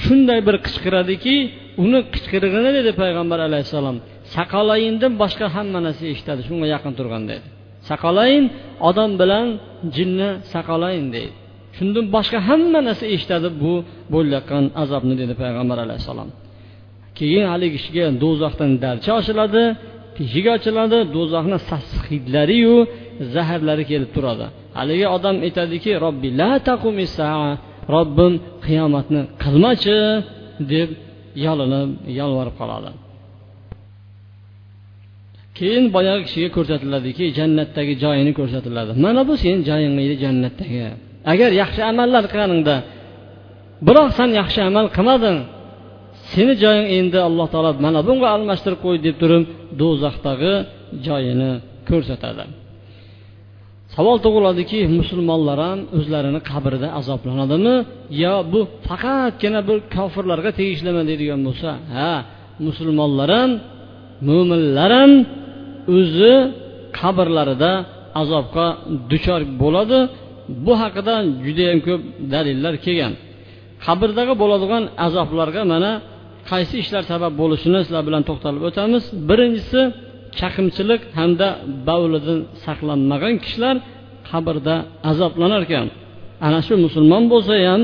Shunday 0.00 0.40
bir 0.46 0.56
qichqiradiki 0.66 1.36
uni 1.84 2.00
qichqirig'ini 2.14 2.70
dedi 2.78 2.90
payg'ambar 3.02 3.38
alayhissalom 3.48 3.96
saqolayindan 4.36 5.12
boshqa 5.22 5.46
hamma 5.56 5.78
narsa 5.86 6.04
eshitadi 6.12 6.40
shunga 6.48 6.66
yaqin 6.74 6.92
turgan 6.98 7.22
dedi. 7.30 7.46
Saqolayin 7.90 8.44
odam 8.88 9.10
bilan 9.20 9.46
jinni 9.96 10.30
saqolayin 10.52 11.08
deydi 11.16 11.34
shundan 11.76 12.04
boshqa 12.16 12.38
hamma 12.48 12.80
narsa 12.88 13.04
eshitadi 13.14 13.48
bu 13.62 13.72
bo'layotgan 14.14 14.64
azobni 14.82 15.14
dedi 15.22 15.34
payg'ambar 15.42 15.78
alayhissalom. 15.86 16.28
Keyin 17.18 17.44
haligi 17.52 17.76
kishiga 17.78 18.06
do'zaxdan 18.22 18.70
darcha 18.84 19.10
ochiladi 19.20 19.62
teshik 20.16 20.46
ochiladi 20.56 20.98
do'zaxni 21.14 21.58
sassiq 21.70 22.04
hidlariyu 22.14 22.76
zaharlari 23.34 23.84
kelib 23.90 24.10
turadi. 24.16 24.46
Haligi 24.78 25.06
odam 25.16 25.36
aytadiki 25.46 25.90
robbi 26.04 26.28
la 26.40 26.50
taqum 26.68 26.96
robbim 27.94 28.32
qiyomatni 28.66 29.20
qilmachi 29.42 29.98
deb 30.72 30.88
yolinib 31.44 31.90
yolvorib 32.18 32.54
qoladi. 32.60 32.90
Keyin 35.58 35.84
boyagi 35.94 36.22
kishiga 36.28 36.50
ko'rsatiladiki 36.56 37.24
jannatdagi 37.38 37.94
joyini 38.04 38.32
ko'rsatiladi. 38.38 38.92
Mana 39.04 39.20
bu 39.28 39.34
seni 39.42 39.60
joying 39.68 39.94
edi 40.04 40.14
jannatdagi. 40.24 40.80
Agar 41.32 41.50
yaxshi 41.62 41.80
amallar 41.90 42.24
qilganingda 42.32 42.76
biroq 43.86 44.08
san 44.18 44.30
yaxshi 44.40 44.60
amal 44.68 44.86
qilmading 44.96 45.38
seni 46.32 46.52
joying 46.62 46.86
endi 46.98 47.18
alloh 47.28 47.46
taolo 47.52 47.70
mana 47.84 48.00
bunga 48.08 48.28
almashtirib 48.36 48.80
qo'y 48.84 48.96
deb 49.06 49.16
turib 49.22 49.42
do'zaxdagi 49.80 50.54
joyini 51.06 51.50
ko'rsatadi. 51.88 52.44
Savol 53.94 54.16
tug'iladiki 54.24 54.80
musulmonlar 54.98 55.58
ham 55.66 55.78
o'zlarini 55.98 56.40
qabrida 56.50 56.88
azoblanadimi? 57.00 57.76
Yo 58.22 58.34
bu 58.52 58.60
faqatgina 58.88 59.60
bir 59.68 59.78
kofirlarga 59.94 60.50
tegishlimi 60.60 61.02
deydigan 61.08 61.40
bo'lsa 61.46 61.70
ha 61.96 62.12
musulmonlar 62.66 63.30
ham 63.38 63.50
mo'minlar 64.28 64.90
ham 64.98 65.12
o'zi 65.98 66.34
qabrlarida 66.98 67.72
azobga 68.22 68.66
duchor 69.10 69.40
bo'ladi. 69.62 69.98
Bu 70.66 70.72
haqida 70.82 71.14
judayam 71.46 71.78
ko'p 71.86 72.00
dalillar 72.32 72.74
kelgan. 72.84 73.12
Qabrdagi 73.84 74.34
bo'ladigan 74.42 74.82
azoblarga 75.06 75.62
mana 75.72 75.92
qaysi 76.50 76.74
ishlar 76.82 77.02
sabab 77.12 77.32
bo'lishini 77.40 77.78
sizlar 77.84 78.02
bilan 78.08 78.22
to'xtalib 78.28 78.62
o'tamiz. 78.68 79.02
Birinchisi 79.28 79.80
chaqimchilik 80.38 81.02
hamda 81.18 81.48
bavlidan 81.88 82.38
saqlanmagan 82.64 83.34
kishilar 83.44 83.76
qabrda 84.30 84.74
azoblanar 85.10 85.62
ekan 85.66 85.86
ana 86.46 86.60
shu 86.66 86.74
musulmon 86.86 87.24
bo'lsa 87.32 87.54
ham 87.68 87.82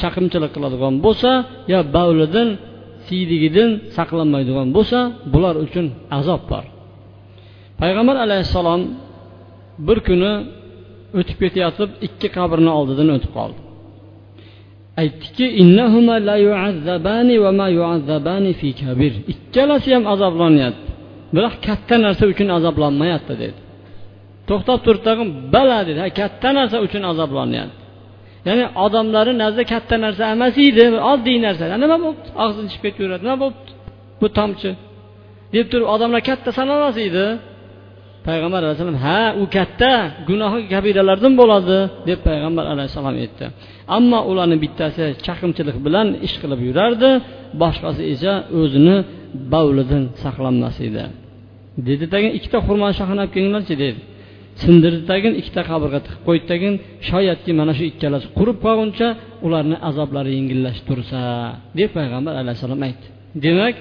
chaqimchilik 0.00 0.50
qiladigan 0.56 0.94
bo'lsa 1.06 1.30
yo 1.72 1.80
bavlidan 1.96 2.48
siydigidan 3.06 3.70
saqlanmaydigan 3.96 4.68
bo'lsa 4.76 4.98
bular 5.32 5.54
uchun 5.64 5.86
azob 6.18 6.42
bor. 6.50 6.64
Payg'ambar 7.80 8.16
alayhissalom 8.26 8.82
bir 9.86 9.98
kuni 10.08 10.32
o'tib 11.18 11.36
ketayotib 11.42 11.90
ikki 12.06 12.28
qabrni 12.36 12.70
oldidan 12.78 13.08
o'tib 13.16 13.32
qoldi. 13.38 13.60
Aytdiki 15.00 15.46
ikkalasi 19.32 19.88
ham 19.94 20.04
azoblanyapti 20.14 20.90
biroq 21.34 21.54
katta 21.66 21.96
narsa 22.04 22.24
uchun 22.32 22.48
azoblanmayapti 22.58 23.34
dedi. 23.42 23.58
To'xtab 24.48 24.78
turib 24.86 25.02
tag'in 25.08 25.28
bala 25.54 25.78
dedi. 25.88 25.98
Ha 26.04 26.08
katta 26.20 26.48
narsa 26.58 26.76
uchun 26.86 27.02
azoblanyapti 27.12 27.82
ya'ni 28.48 28.64
odamlarni 28.84 29.34
nazdida 29.42 29.64
katta 29.74 29.96
narsa 30.04 30.22
emas 30.34 30.54
edi 30.68 30.84
oddiy 31.12 31.38
narsa. 31.46 31.62
Nima 31.84 31.96
bo'libdi 32.04 32.28
og'zini 32.44 32.66
ichib 32.70 32.82
ketaveradi 32.86 33.22
nima 33.26 33.36
bo'libdi 33.42 33.70
bu 34.20 34.26
tomchi. 34.38 34.70
Deb 35.54 35.66
turib 35.72 35.88
odamlar 35.94 36.20
katta 36.30 36.50
sanamas 36.58 36.96
edi. 37.08 37.26
Payg'ambar 38.28 38.60
alayhissalom 38.64 38.98
ha 39.06 39.20
u 39.42 39.44
katta 39.56 39.92
gunohi 40.28 40.60
kabiralardan 40.72 41.32
bo'ladi 41.40 41.78
deb 42.08 42.18
payg'ambar 42.28 42.64
alayhissalom 42.72 43.14
aytdi. 43.24 43.44
Ammo 43.96 44.18
ularni 44.30 44.56
bittasi 44.64 45.04
chaqimchilik 45.26 45.76
bilan 45.86 46.08
ish 46.26 46.36
qilib 46.42 46.60
yurardi 46.68 47.10
boshqasi 47.62 48.02
esa 48.14 48.32
o'zini 48.60 48.96
bavlidan 49.52 50.04
saqlanmas 50.22 50.76
edi. 50.88 51.04
Dedi 51.88 52.04
tagin 52.14 52.32
ikkita 52.38 52.58
xurmoni 52.66 52.94
shoxini 52.98 53.20
olib 53.22 53.32
kelinglarchi 53.36 53.74
dedi. 53.84 54.00
Sindirdi 54.62 55.02
tagin 55.12 55.32
ikkita 55.40 55.62
qabrga 55.70 55.98
tiqib 56.04 56.20
qo'ydi 56.28 56.44
tagin. 56.52 56.74
Shoyatki 57.08 57.50
mana 57.60 57.72
shu 57.78 57.84
ikkalasi 57.92 58.26
qurib 58.38 58.58
qolguncha 58.66 59.08
ularni 59.46 59.76
azoblari 59.88 60.30
yengillashib 60.38 60.84
tursa 60.90 61.20
deb 61.78 61.90
payg'ambar 61.96 62.34
alayhissalom 62.42 62.80
aytdi. 62.88 63.06
Demak 63.44 63.74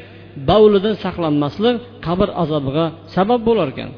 bavlidan 0.49 0.95
saqlanmaslik 1.05 1.75
qabr 2.05 2.27
azobiga 2.43 2.85
sabab 3.15 3.41
bo'lar 3.49 3.69
ekan 3.73 3.91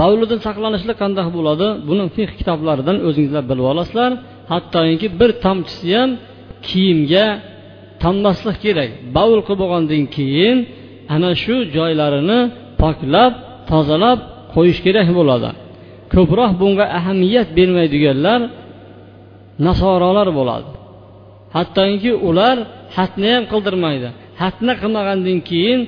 bavlidan 0.00 0.40
saqlanishlik 0.46 0.96
qanday 1.02 1.26
bo'ladi? 1.38 1.66
Buni 1.88 2.04
fiq 2.16 2.30
kitoblaridan 2.38 2.96
o'zingizlar 3.08 3.44
bilib 3.50 3.66
olasizlar. 3.72 4.10
Hattoki 4.52 5.06
bir 5.20 5.30
tomchisi 5.44 5.88
ham 5.96 6.10
kiyimga 6.68 7.26
tommaslik 8.02 8.56
kerak. 8.64 8.90
Bavul 9.16 9.40
qilib 9.46 9.60
bo'lgandan 9.62 10.04
keyin 10.16 10.56
ana 11.14 11.30
shu 11.42 11.56
joylarini 11.76 12.40
poklab 12.82 13.32
tozalab 13.70 14.18
qo'yish 14.54 14.80
kerak 14.86 15.08
bo'ladi. 15.18 15.50
Ko'proq 16.14 16.50
bunga 16.60 16.86
ahamiyat 16.98 17.48
bermaydiganlar 17.58 18.40
nasorolar 19.66 20.28
bo'ladi. 20.38 20.70
Hattoki 21.56 22.12
ular 22.28 22.56
hatni 22.96 23.28
ham 23.34 23.44
qildirmaydi. 23.52 24.08
Hatna 24.42 24.72
qilmagandan 24.82 25.38
keyin 25.50 25.80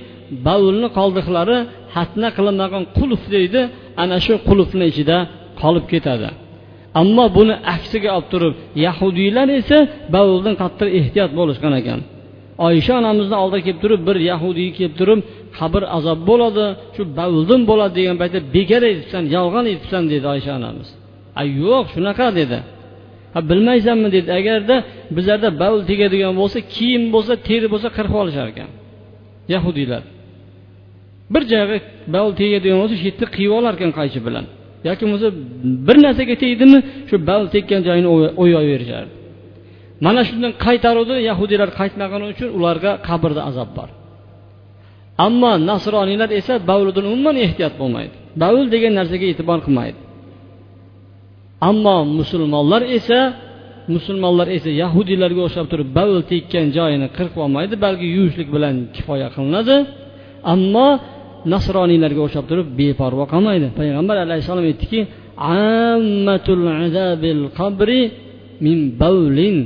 bavulni 0.47 0.89
qoldiqlari 0.99 1.59
hatna 1.97 2.29
qilinmagan 2.37 2.85
qulf 2.99 3.23
deydi. 3.35 3.61
Ana 4.03 4.17
shu 4.27 4.35
qulfni 4.49 4.85
ichida 4.93 5.17
qolib 5.63 5.87
ketadi. 5.93 6.29
Ammo 7.01 7.25
buni 7.37 7.55
aksiga 7.75 8.11
olib 8.17 8.29
turib 8.33 8.55
yahudiylar 8.87 9.49
esa 9.61 9.79
bavuldan 10.15 10.55
qattiq 10.63 10.89
ehtiyot 11.01 11.31
bo'lishgan 11.39 11.75
ekan. 11.81 12.01
Oysha 12.67 12.93
onamizni 13.01 13.37
oldiga 13.43 13.63
kelib 13.67 13.81
turib 13.85 14.01
bir 14.09 14.17
yahudiy 14.31 14.69
kelib 14.79 14.95
turib 15.01 15.21
qabr 15.59 15.83
azob 15.97 16.21
bo'ladi 16.31 16.65
shu 16.95 17.03
bavuldan 17.19 17.61
bo'ladi 17.71 17.95
degan 17.99 18.17
paytda 18.23 18.39
bekor 18.57 18.83
aytibsan 18.91 19.23
yolg'on 19.37 19.65
aytibsan 19.71 20.03
dedi 20.13 20.27
oysha 20.35 20.53
onamiz. 20.61 20.89
A 21.41 21.43
yo'q 21.63 21.85
shunaqa 21.95 22.29
dedi. 22.41 22.59
Ha 23.35 23.41
bilmaysanmi 23.51 24.09
dedi. 24.17 24.29
Agarda 24.41 24.77
bizlarda 25.17 25.49
bavul 25.63 25.83
tegadigan 25.91 26.35
bo'lsa 26.41 26.59
kiyim 26.75 27.05
bo'lsa 27.15 27.33
teri 27.49 27.67
bo'lsa 27.73 27.89
qirib 27.97 28.15
olishar 28.23 28.47
ekan. 28.53 28.71
Yahudiylar 29.55 30.03
bir 31.35 31.43
joyga 31.53 31.77
bavul 32.15 32.33
tegadigan 32.41 32.79
bo'lsa 32.83 32.95
shu 33.01 33.05
yerda 33.11 33.27
qiyib 33.37 33.53
olar 33.59 33.73
ekan 33.79 33.93
qaychi 33.99 34.21
bilan. 34.27 34.45
Yoki 34.89 35.03
bo'lmasa 35.05 35.29
bir 35.89 35.97
narsaga 36.05 36.35
tegdimi 36.45 36.79
shu 37.09 37.17
bavul 37.29 37.49
tekkan 37.55 37.81
joyini 37.89 38.09
o'yaverishardi 38.43 39.13
mana 40.05 40.21
shundan 40.29 40.53
qaytaruvdi 40.65 41.15
yahudiylar 41.31 41.69
qaytmagani 41.81 42.25
uchun 42.33 42.49
ularga 42.59 42.93
qabrda 43.09 43.43
azob 43.51 43.71
bor. 43.79 43.89
Ammo 45.27 45.53
nasroniylar 45.71 46.31
esa 46.41 46.55
bavlidan 46.71 47.05
umuman 47.13 47.37
ehtiyot 47.47 47.75
bo'lmaydi. 47.81 48.15
Bavul 48.43 48.67
degan 48.75 48.93
narsaga 48.99 49.27
e'tibor 49.33 49.59
qilmaydi. 49.67 49.99
Ammo 51.71 51.97
musulmonlar 52.19 52.83
esa 52.99 53.19
musulmonlar 53.95 54.49
esa 54.57 54.71
yahudiylarga 54.83 55.41
o'xshab 55.47 55.67
turib 55.73 55.89
bavul 55.99 56.21
tekkan 56.33 56.67
joyini 56.77 57.07
qirqib 57.17 57.41
olmaydi 57.47 57.75
balki 57.85 58.07
yuvishlik 58.17 58.49
bilan 58.55 58.75
kifoya 58.95 59.29
qilinadi. 59.35 59.77
Ammo 60.55 60.89
nasroniylarga 61.53 62.21
o'xshab 62.27 62.45
turib 62.51 62.69
beparvo 62.81 63.25
qilmaydi. 63.33 63.67
Payg'ambar 63.79 64.17
alayhissalom 64.27 64.65
aytdiki 64.71 65.01
qabri 67.59 68.01
min 68.65 68.79
bavlin 69.03 69.57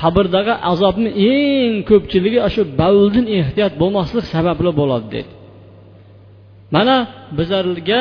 qabrdagi 0.00 0.54
azobni 0.72 1.10
eng 1.32 1.74
ko'pchiligi 1.90 2.38
shu 2.54 2.62
bavldan 2.80 3.26
ehtiyot 3.38 3.72
bo'lmaslik 3.82 4.24
sababli 4.34 4.70
bo'ladi 4.80 5.06
dedi. 5.14 5.30
Mana 6.74 6.96
bizlarga 7.38 8.00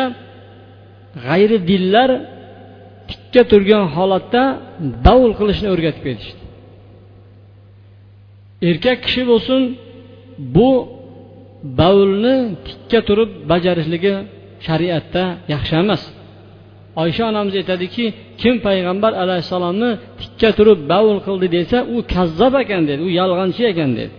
g'ayri 1.25 1.57
dinlar 1.69 2.09
tikka 3.09 3.41
turgan 3.51 3.83
holatda 3.95 4.43
bavul 5.05 5.33
qilishni 5.39 5.67
o'rgatib 5.73 6.03
ketishdi. 6.07 6.41
Erkak 8.69 8.97
kishi 9.05 9.21
bo'lsin 9.31 9.61
bu 10.55 10.69
bavulni 11.79 12.35
tikka 12.67 12.99
turib 13.07 13.29
bajarishligi 13.51 14.13
shariatda 14.67 15.23
yaxshi 15.53 15.73
emas. 15.83 16.01
Oysha 17.01 17.23
onamiz 17.31 17.53
aytadiki 17.61 18.05
kim 18.41 18.55
payg'ambar 18.67 19.11
alayhissalomni 19.23 19.91
tikka 20.21 20.49
turib 20.57 20.79
bavul 20.93 21.19
qildi 21.27 21.47
desa 21.57 21.77
u 21.95 21.97
kazzob 22.13 22.53
ekan 22.63 22.81
dedi 22.89 23.01
u 23.07 23.09
yolg'onchi 23.19 23.63
ekan 23.71 23.91
dedi. 23.99 24.13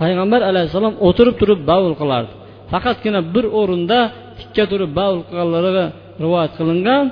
Payg'ambar 0.00 0.40
alayhissalom 0.50 0.94
o'tirib 1.08 1.36
turib 1.40 1.60
bavul 1.70 1.94
qilardi. 2.00 2.32
Faqatgina 2.72 3.20
bir 3.34 3.44
o'rinda 3.60 3.98
tikka 4.38 4.64
turib 4.72 4.90
bavul 5.00 5.20
qilganlari 5.28 5.84
rivoyat 6.24 6.52
qilingan 6.58 7.04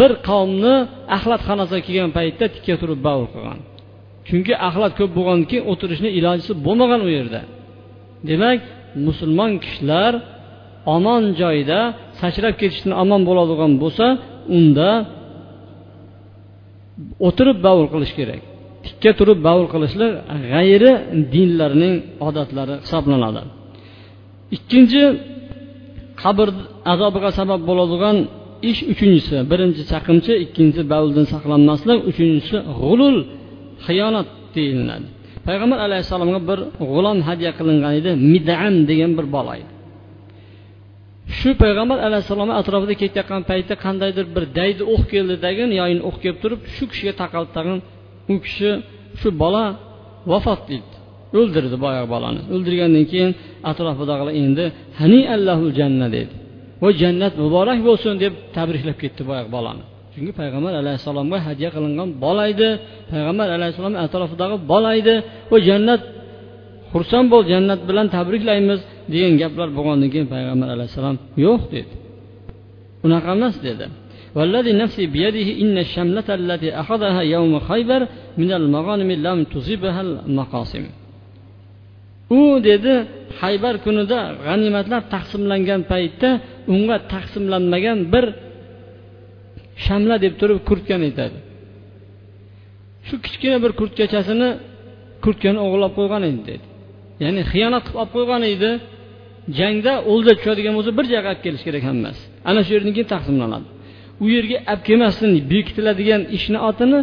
bir 0.00 0.12
qavmni 0.28 0.74
axlatxonasiga 1.16 1.82
kelgan 1.86 2.10
paytda 2.18 2.44
tikka 2.54 2.74
turib 2.82 3.00
bavul 3.08 3.28
qilgan. 3.34 3.58
Chunki 4.28 4.54
axlat 4.68 4.92
ko'p 4.98 5.10
bo'lgandan 5.18 5.46
keyin 5.50 5.64
o'tirishni 5.72 6.10
ilojisi 6.18 6.52
bo'lmagan 6.66 7.00
u 7.06 7.10
yerda. 7.16 7.40
Demak 8.28 8.60
musulmon 9.06 9.52
kishilar 9.64 10.12
omon 10.96 11.22
joyda 11.40 11.80
sachrab 12.20 12.54
ketishdan 12.60 12.92
omon 13.02 13.20
bo'ladigan 13.28 13.72
bo'lsa 13.82 14.06
unda 14.56 14.90
o'tirib 17.26 17.58
bavul 17.66 17.86
qilish 17.94 18.12
kerak. 18.18 18.40
Tikka 18.86 19.10
turib 19.18 19.38
bavul 19.48 19.66
qilishlik 19.74 20.12
g'ayri 20.52 20.92
dinlarning 21.34 21.94
odatlari 22.28 22.74
hisoblanadi. 22.84 23.42
Ikkinchi 24.56 25.02
qabr 26.22 26.48
azobiga 26.92 27.30
sabab 27.38 27.60
bo'ladigan 27.70 28.16
ish 28.70 28.80
uchinchisi. 28.92 29.36
Birinchi 29.50 29.82
chaqimchi 29.92 30.32
ikkinchisi 30.44 30.82
bavuldan 30.92 31.26
saqlanmaslik. 31.34 31.98
Uchinchisi 32.10 32.56
g'ulul 32.80 33.16
xiyonat 33.86 34.28
deyiladi. 34.54 35.08
Payg'ambar 35.46 35.78
alayhissalomga 35.86 36.40
bir 36.50 36.58
g'ulom 36.90 37.18
hadya 37.28 37.50
qilingan 37.58 37.92
edi 38.00 38.10
midam 38.32 38.74
degan 38.90 39.12
bir 39.18 39.26
bola 39.36 39.52
edi. 39.60 39.70
Shu 41.38 41.50
payg'ambar 41.62 41.98
alayhissalomni 42.08 42.54
atrofida 42.60 42.94
ketayotgan 43.02 43.42
paytda 43.50 43.74
qandaydir 43.84 44.26
bir 44.34 44.44
daydi 44.58 44.82
o'q 44.94 45.02
keldi 45.12 45.34
degin 45.46 45.70
yoyin 45.80 46.00
o'q 46.08 46.16
kelib 46.22 46.38
turib 46.42 46.60
shu 46.74 46.84
kishiga 46.90 47.12
taqaldi 47.22 47.50
tag'in. 47.56 47.78
U 48.32 48.34
kishi 48.44 48.70
shu 49.20 49.28
bola 49.42 49.64
vafot 50.32 50.62
etdi 50.76 50.96
o'ldirdi 51.38 51.76
boyagi 51.84 52.08
bolani. 52.14 52.40
O'ldirgandan 52.54 53.04
keyin 53.12 53.32
atrofidagilar 53.70 54.34
endi 54.42 54.64
hani 55.00 55.20
allahu 55.34 55.64
janna 55.78 56.06
dedi. 56.16 56.32
Va 56.82 56.88
jannat 57.02 57.34
muborak 57.42 57.78
bo'lsin 57.88 58.12
deb 58.24 58.32
tabriklab 58.56 58.98
ketdi 59.02 59.22
boyagi 59.30 59.50
bolani. 59.56 59.84
chunki 60.19 60.31
payg'ambar 60.39 60.73
alayhissalomga 60.81 61.37
hadya 61.47 61.69
qilingan 61.75 62.09
bola 62.23 62.43
edi 62.53 62.69
payg'ambar 63.11 63.47
alayhissalom 63.57 63.95
atrofidagi 64.05 64.57
bola 64.71 64.89
edi 65.01 65.15
va 65.51 65.57
jannat 65.69 66.01
xursand 66.93 67.27
bo'l 67.33 67.43
jannat 67.53 67.79
bilan 67.89 68.07
tabriklaymiz 68.15 68.79
degan 69.13 69.33
gaplar 69.41 69.67
bo'lgandan 69.77 70.09
keyin 70.13 70.27
payg'ambar 70.35 70.67
alayhissalom 70.75 71.17
yo'q 71.45 71.61
dedi 71.75 71.93
unaqa 73.05 73.29
emas 73.37 73.57
dedi 73.69 73.87
والذي 74.37 74.71
نفسي 74.83 75.05
بيده 75.15 75.47
إن 75.63 75.75
الشملة 75.85 76.27
التي 76.39 76.69
أخذها 76.81 77.21
يوم 77.35 77.53
خيبر 77.69 78.01
من 78.41 78.49
المغانم 78.59 79.09
لم 79.27 79.39
تصيبها 79.53 80.01
المقاسم 80.07 80.85
u 82.29 82.41
dedi 82.67 82.93
haybar 83.41 83.75
kunida 83.85 84.19
g'animatlar 84.45 85.01
taqsimlangan 85.13 85.81
paytda 85.91 86.29
unga 86.73 86.97
taqsimlanmagan 87.13 87.99
bir 88.13 88.25
shamla 89.84 90.16
deb 90.24 90.34
turib 90.40 90.58
kurtkani 90.68 91.04
aytadi. 91.10 91.38
Shu 93.06 93.14
kichkina 93.24 93.56
bir 93.64 93.72
kurtkachasini 93.80 94.48
kurtkani 95.24 95.58
o'g'irlab 95.64 95.92
qo'ygan 95.98 96.22
edi 96.30 96.40
dedi. 96.50 96.64
Ya'ni 97.22 97.42
xiyonat 97.52 97.84
qilib 97.86 98.00
olib 98.02 98.12
qo'ygan 98.16 98.42
edi. 98.54 98.70
Jangda 99.58 99.92
o'ldirib 100.10 100.38
tushadigan 100.40 100.74
bo'lsa 100.78 100.90
bir 100.98 101.04
joyga 101.12 101.28
olib 101.32 101.42
kelish 101.44 101.62
kerak 101.66 101.84
hammasi. 101.90 102.22
Ana 102.50 102.60
shu 102.66 102.70
yerdan 102.76 102.92
keyin 102.96 103.08
taqsimlanadi. 103.14 103.66
U 104.22 104.24
yerga 104.36 104.56
olib 104.72 104.82
kelmasdan 104.88 105.30
bekitiladigan 105.52 106.22
ishni 106.36 106.58
otini 106.70 106.98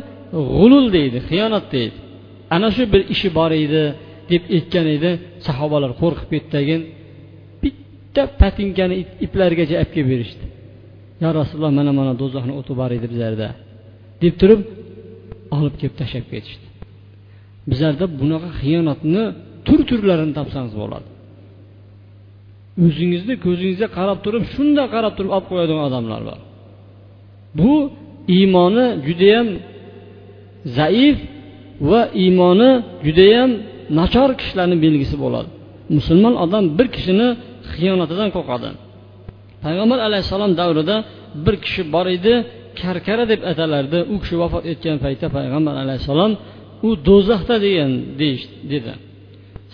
g'ulul 0.57 0.87
deydi 0.97 1.17
xiyonat 1.29 1.65
deydi. 1.75 1.97
Ana 2.55 2.69
shu 2.75 2.83
bir 2.93 3.01
ishi 3.13 3.29
bor 3.37 3.51
edi 3.65 3.83
deb 4.31 4.43
aytgan 4.55 4.87
edi. 4.95 5.09
Sahobalar 5.47 5.91
qo'rqib 6.01 6.29
ketdagin 6.33 6.81
bitta 7.63 8.23
patinkani 8.41 8.95
iplarigacha 9.25 9.75
olib 9.81 9.91
kelib 9.95 10.09
berishdi. 10.13 10.45
Yo 11.21 11.30
rasululloh 11.39 11.73
mana 11.80 11.91
mana 11.99 12.13
do'zaxni 12.21 12.53
o'ti 12.60 12.73
bor 12.80 12.89
edi 12.97 13.08
bizlarda 13.13 13.47
deb 14.23 14.34
turib 14.41 14.62
olib 15.58 15.75
kelib 15.80 15.95
tashlab 16.01 16.25
ketishdi. 16.34 16.65
Bizlarda 17.69 18.06
bunaqa 18.19 18.49
xiyonatni 18.62 19.23
tur 19.67 19.80
turlarini 19.89 20.34
topsangiz 20.39 20.73
bo'ladi. 20.82 21.08
O'zingizni 22.86 23.36
ko'zingizga 23.45 23.88
qarab 23.97 24.19
turib 24.25 24.43
shunday 24.53 24.88
qarab 24.95 25.13
turib 25.17 25.32
olib 25.36 25.47
qo'yadigan 25.51 25.84
odamlar 25.89 26.21
bor. 26.30 26.39
Bu 27.60 27.73
iymoni 28.38 28.86
judayam 29.08 29.47
zaif 30.77 31.17
va 31.89 32.01
iymoni 32.23 32.71
judayam 33.08 33.49
nachor 33.99 34.30
kishilarni 34.39 34.77
belgisi 34.86 35.15
bo'ladi. 35.23 35.49
Musulmon 35.97 36.34
odam 36.43 36.63
bir 36.77 36.88
kishini 36.95 37.27
xiyonatidan 37.71 38.30
qo'rqadi. 38.36 38.69
Payg'ambar 39.67 39.99
alayhissalom 40.08 40.51
davrida 40.62 40.95
bir 41.45 41.56
kishi 41.65 41.82
bor 41.95 42.08
edi 42.17 42.34
karkara 42.82 43.23
deb 43.32 43.41
atalardi. 43.51 43.99
U 44.13 44.15
kishi 44.21 44.36
vafot 44.41 44.63
etgan 44.71 44.97
paytda 45.03 45.27
payg'ambar 45.38 45.75
alayhissalom 45.84 46.32
u 46.88 46.89
do'zaxda 47.08 47.56
degan 47.65 47.91
dedi. 48.71 48.93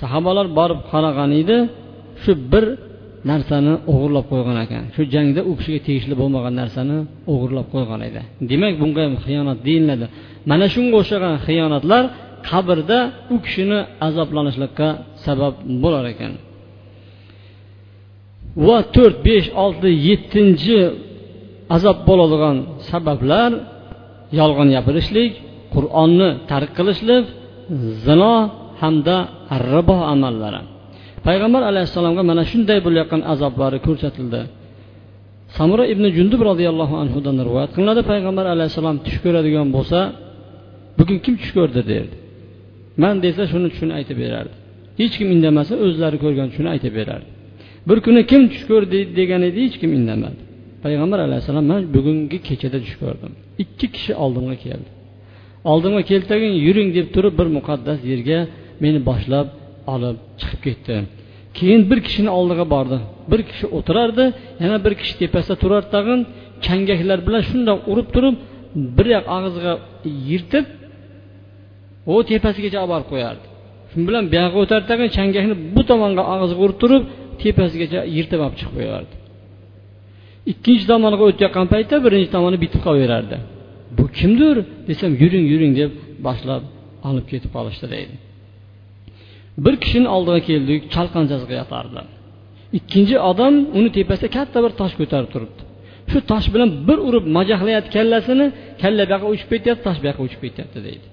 Sahobalar 0.01 0.47
borib 0.60 0.82
qaragan 0.91 1.32
edi. 1.41 1.58
Shu 2.23 2.32
bir 2.51 2.65
narsani 3.32 3.73
o'g'irlab 3.91 4.25
qo'ygan 4.32 4.58
ekan. 4.65 4.84
Shu 4.95 5.01
jangda 5.13 5.41
u 5.49 5.51
kishiga 5.60 5.79
tegishli 5.88 6.15
bo'lmagan 6.21 6.53
narsani 6.62 6.97
o'g'irlab 7.34 7.67
qo'ygan 7.73 8.01
edi. 8.10 8.21
Demak 8.51 8.73
bunga 8.82 9.01
ham 9.08 9.15
xiyonat 9.25 9.60
deyiladi. 9.67 10.06
Mana 10.49 10.65
shunga 10.73 10.95
o'xshagan 11.01 11.36
xiyonatlar 11.47 12.03
qabrda 12.49 12.99
u 13.34 13.36
kishini 13.45 13.79
azoblanishlikka 14.08 14.88
sabab 15.25 15.53
bo'lar 15.84 16.06
ekan. 16.13 16.34
Va 18.67 18.77
to'rt 18.95 19.17
besh 19.27 19.47
olti 19.63 19.89
yettinchi 20.07 20.79
azob 21.75 21.97
bo'ladigan 22.09 22.57
sabablar 22.89 23.51
yolg'on 24.39 24.69
gapirishlik 24.75 25.31
qur'onni 25.73 26.29
tark 26.51 26.69
qilishlik 26.77 27.25
zino 28.05 28.35
hamda 28.81 29.17
ribo 29.73 29.97
amallari. 30.13 30.61
Payg'ambar 31.27 31.61
alayhissalomga 31.71 32.23
mana 32.31 32.43
shunday 32.51 32.79
bo'layotgan 32.85 33.21
azoblari 33.33 33.79
ko'rsatildi. 33.87 34.41
Samura 35.57 35.85
ibn 35.93 36.05
jundub 36.17 36.41
roziyallohu 36.49 36.95
anhudan 37.03 37.37
rivoyat 37.47 37.71
qilinadi 37.75 38.01
payg'ambar 38.11 38.45
alayhissalom 38.53 38.97
tush 39.05 39.17
ko'radigan 39.25 39.67
bo'lsa 39.75 39.99
bugun 40.97 41.17
kim 41.25 41.33
tush 41.41 41.51
ko'rdi? 41.57 41.81
derdi. 41.91 42.15
Man 43.03 43.15
desa 43.25 43.43
shuni 43.51 43.67
tushini 43.73 43.93
aytib 43.99 44.17
berardi. 44.23 44.55
Hech 44.99 45.13
kim 45.19 45.27
indamasa 45.35 45.73
o'zlari 45.85 46.17
ko'rgan 46.23 46.47
tushini 46.51 46.69
aytib 46.75 46.93
berardi. 46.99 47.29
Bir 47.87 47.97
kuni 48.05 48.21
kim 48.31 48.41
tush 48.51 48.65
ko'rdi 48.71 48.99
degan 49.19 49.41
edi 49.49 49.59
hech 49.65 49.77
kim 49.81 49.91
indamadi. 49.99 50.39
Payg'ambar 50.83 51.19
alayhissalom 51.27 51.65
man 51.71 51.81
bugungi 51.95 52.37
kechada 52.47 52.77
tush 52.85 52.95
ko'rdim. 53.03 53.31
Ikki 53.63 53.87
kishi 53.95 54.11
oldimga 54.23 54.55
keldi. 54.65 54.89
Oldimga 55.71 56.01
keldi 56.11 56.33
yuring 56.67 56.89
deb 56.97 57.07
turib 57.15 57.33
bir 57.39 57.47
muqaddas 57.57 57.99
yerga 58.11 58.39
meni 58.83 58.99
boshlab 59.09 59.47
olib 59.93 60.17
chiqib 60.39 60.61
ketdi. 60.67 60.95
Keyin 61.57 61.81
bir 61.91 61.99
kishini 62.07 62.31
oldiga 62.39 62.65
bordi. 62.75 62.97
Bir 63.31 63.41
kishi 63.49 63.65
o'tirardi 63.77 64.25
yana 64.63 64.77
bir 64.85 64.93
kishi 64.99 65.13
tepasida 65.21 65.55
turardi 65.63 65.89
tag'in 65.95 66.19
changaklar 66.65 67.19
bilan 67.27 67.41
shundoq 67.49 67.79
urib 67.91 68.07
turib 68.15 68.35
bir 68.97 69.07
yoq 69.15 69.25
og'ziga 69.37 69.73
yirtib 70.29 70.65
u 72.11 72.13
tepasigacha 72.31 72.77
olib 72.83 72.91
borib 72.93 73.07
qo'yardi. 73.13 73.45
Shu 73.91 73.97
bilan 74.07 74.23
buyog'iga 74.33 74.59
o'tardi 74.63 74.85
tag'in 74.91 75.09
changakni 75.17 75.55
bu 75.75 75.81
tomonga 75.89 76.23
og'ziga 76.33 76.61
urib 76.65 76.79
turib 76.83 77.03
tepasigacha 77.43 77.99
yirtib 78.15 78.39
olib 78.45 78.55
chiqib 78.59 78.75
qo'yardi. 78.79 79.15
Ikkinchi 80.51 80.85
tomoniga 80.91 81.23
o'tayotgan 81.29 81.65
paytda 81.73 81.95
birinchi 82.05 82.29
tomoni 82.35 82.57
bitib 82.63 82.81
qolaverardi. 82.85 83.37
Bu 83.97 84.05
kimdir 84.17 84.55
desam 84.89 85.11
yuring 85.21 85.45
yuring 85.53 85.73
deb 85.81 85.91
boshlab 86.27 86.63
olib 87.09 87.25
ketib 87.31 87.51
qolishdi 87.55 87.87
deydi 87.95 88.15
bir 89.57 89.75
kishini 89.83 90.07
oldiga 90.15 90.39
keldik 90.49 90.81
chalqanchasiga 90.95 91.55
yotardi. 91.61 92.01
Ikkinchi 92.79 93.15
odam 93.31 93.53
uni 93.77 93.89
tepasida 93.97 94.29
katta 94.37 94.57
bir 94.65 94.71
tosh 94.81 94.93
ko'tarib 94.99 95.29
turibdi. 95.33 95.61
Shu 96.11 96.19
tosh 96.31 96.47
bilan 96.53 96.69
bir 96.87 96.97
urib 97.07 97.25
majahlayapti 97.37 97.91
kallasini 97.97 98.45
kalla 98.81 99.03
bu 99.07 99.11
yoqqa 99.13 99.27
uchib 99.35 99.49
ketyapti 99.53 99.83
tosh 99.87 99.99
bu 100.01 100.05
yoqqa 100.09 100.23
uchib 100.27 100.41
ketyapti 100.45 100.79
deydi. 100.87 101.07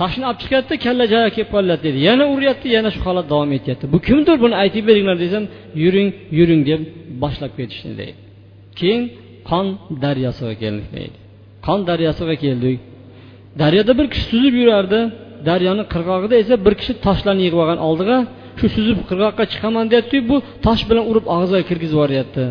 Toshni 0.00 0.24
olib 0.28 0.38
chiqyapti 0.42 0.74
kalla 0.86 1.04
joyiga 1.12 1.30
kelib 1.36 1.50
qolyapti 1.54 1.84
deydi 1.86 2.00
yana 2.08 2.24
uryapti 2.34 2.68
yana 2.76 2.90
shu 2.94 3.00
holat 3.06 3.26
davom 3.32 3.50
etyapti. 3.58 3.84
Bu 3.94 3.98
kimdir 4.08 4.36
buni 4.44 4.54
aytib 4.62 4.84
beringlar 4.90 5.16
desam 5.24 5.44
yuring 5.84 6.08
yuring 6.38 6.62
deb 6.70 6.80
boshlab 7.22 7.52
ketishdi 7.58 7.92
deydi. 8.00 8.18
Keyin 8.78 9.02
qon 9.50 9.66
daryosiga 10.04 10.54
keldik 10.62 10.88
deydi. 10.96 11.16
Qon 11.66 11.78
daryosiga 11.90 12.34
keldik. 12.44 12.78
Daryoda 13.62 13.92
bir 13.98 14.06
kishi 14.12 14.24
suzib 14.32 14.54
yurardi. 14.60 15.00
Daryoni 15.48 15.84
qirg'og'ida 15.94 16.34
esa 16.42 16.54
bir 16.66 16.74
kishi 16.80 16.92
toshlarni 17.06 17.42
yig'ib 17.46 17.58
olgan 17.62 17.80
oldiga 17.88 18.18
shu 18.58 18.66
suzib 18.76 18.98
qirg'oqqa 19.10 19.44
chiqaman 19.52 19.84
deyaptiyu 19.92 20.22
bu 20.30 20.36
tosh 20.66 20.82
bilan 20.88 21.04
urib 21.10 21.26
og'ziga 21.36 21.62
kirgizib 21.70 21.96
yuboryapti. 21.96 22.44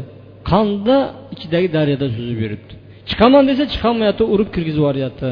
Qonda 0.52 0.98
ichidagi 1.36 1.68
daryoda 1.78 2.08
suzib 2.18 2.38
yuribdi. 2.44 2.74
Chiqaman 3.10 3.44
desa 3.50 3.64
chiqolmayapti 3.74 4.24
urib 4.34 4.50
kirgizib 4.56 4.82
yuboryapti. 4.84 5.32